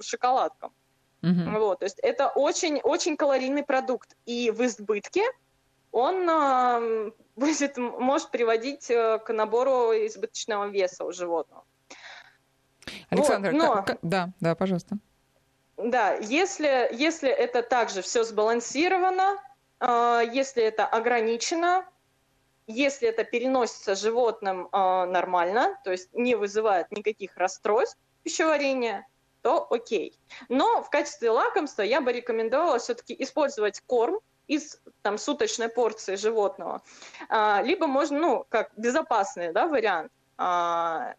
[0.00, 0.72] шоколадкам.
[1.22, 1.58] Mm-hmm.
[1.58, 4.16] Вот, то есть это очень, очень калорийный продукт.
[4.26, 5.24] И в избытке
[5.90, 11.64] он э, будет, может приводить э, к набору избыточного веса у животного.
[13.10, 13.82] Александр, вот, но...
[13.82, 14.96] как, да, да, пожалуйста.
[15.76, 19.42] Да, если, если это также все сбалансировано,
[19.80, 21.84] э, если это ограничено,
[22.66, 29.06] если это переносится животным э, нормально, то есть не вызывает никаких расстройств пищеварения,
[29.42, 30.18] то окей.
[30.48, 36.82] Но в качестве лакомства я бы рекомендовала все-таки использовать корм, из там, суточной порции животного.
[37.28, 41.14] А, либо можно, ну, как безопасный да, вариант, а,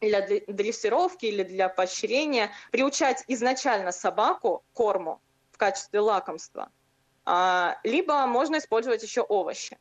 [0.00, 5.20] для дрессировки или для поощрения, приучать изначально собаку корму
[5.52, 6.70] в качестве лакомства,
[7.24, 9.78] а, либо можно использовать еще овощи.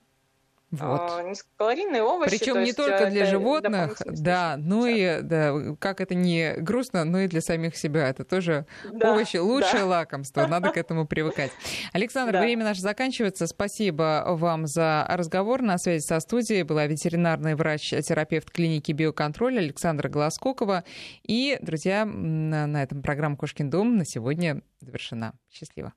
[0.72, 1.02] Вот.
[1.02, 2.38] А, низкокалорийные овощи.
[2.38, 7.28] Причем не только для животных, да, ну и да, как это не грустно, но и
[7.28, 8.10] для самих себя.
[8.10, 9.86] Это тоже да, овощи лучшее да.
[9.86, 10.46] лакомство.
[10.46, 11.52] Надо к этому привыкать.
[11.94, 12.42] Александр, да.
[12.42, 13.48] время наше заканчивается.
[13.48, 15.62] Спасибо вам за разговор.
[15.62, 20.84] На связи со студией была ветеринарный врач-терапевт клиники биоконтроля Александра Голоскокова.
[21.24, 25.34] И, друзья, на этом программа Кошкин дом на сегодня завершена.
[25.50, 25.94] Счастливо.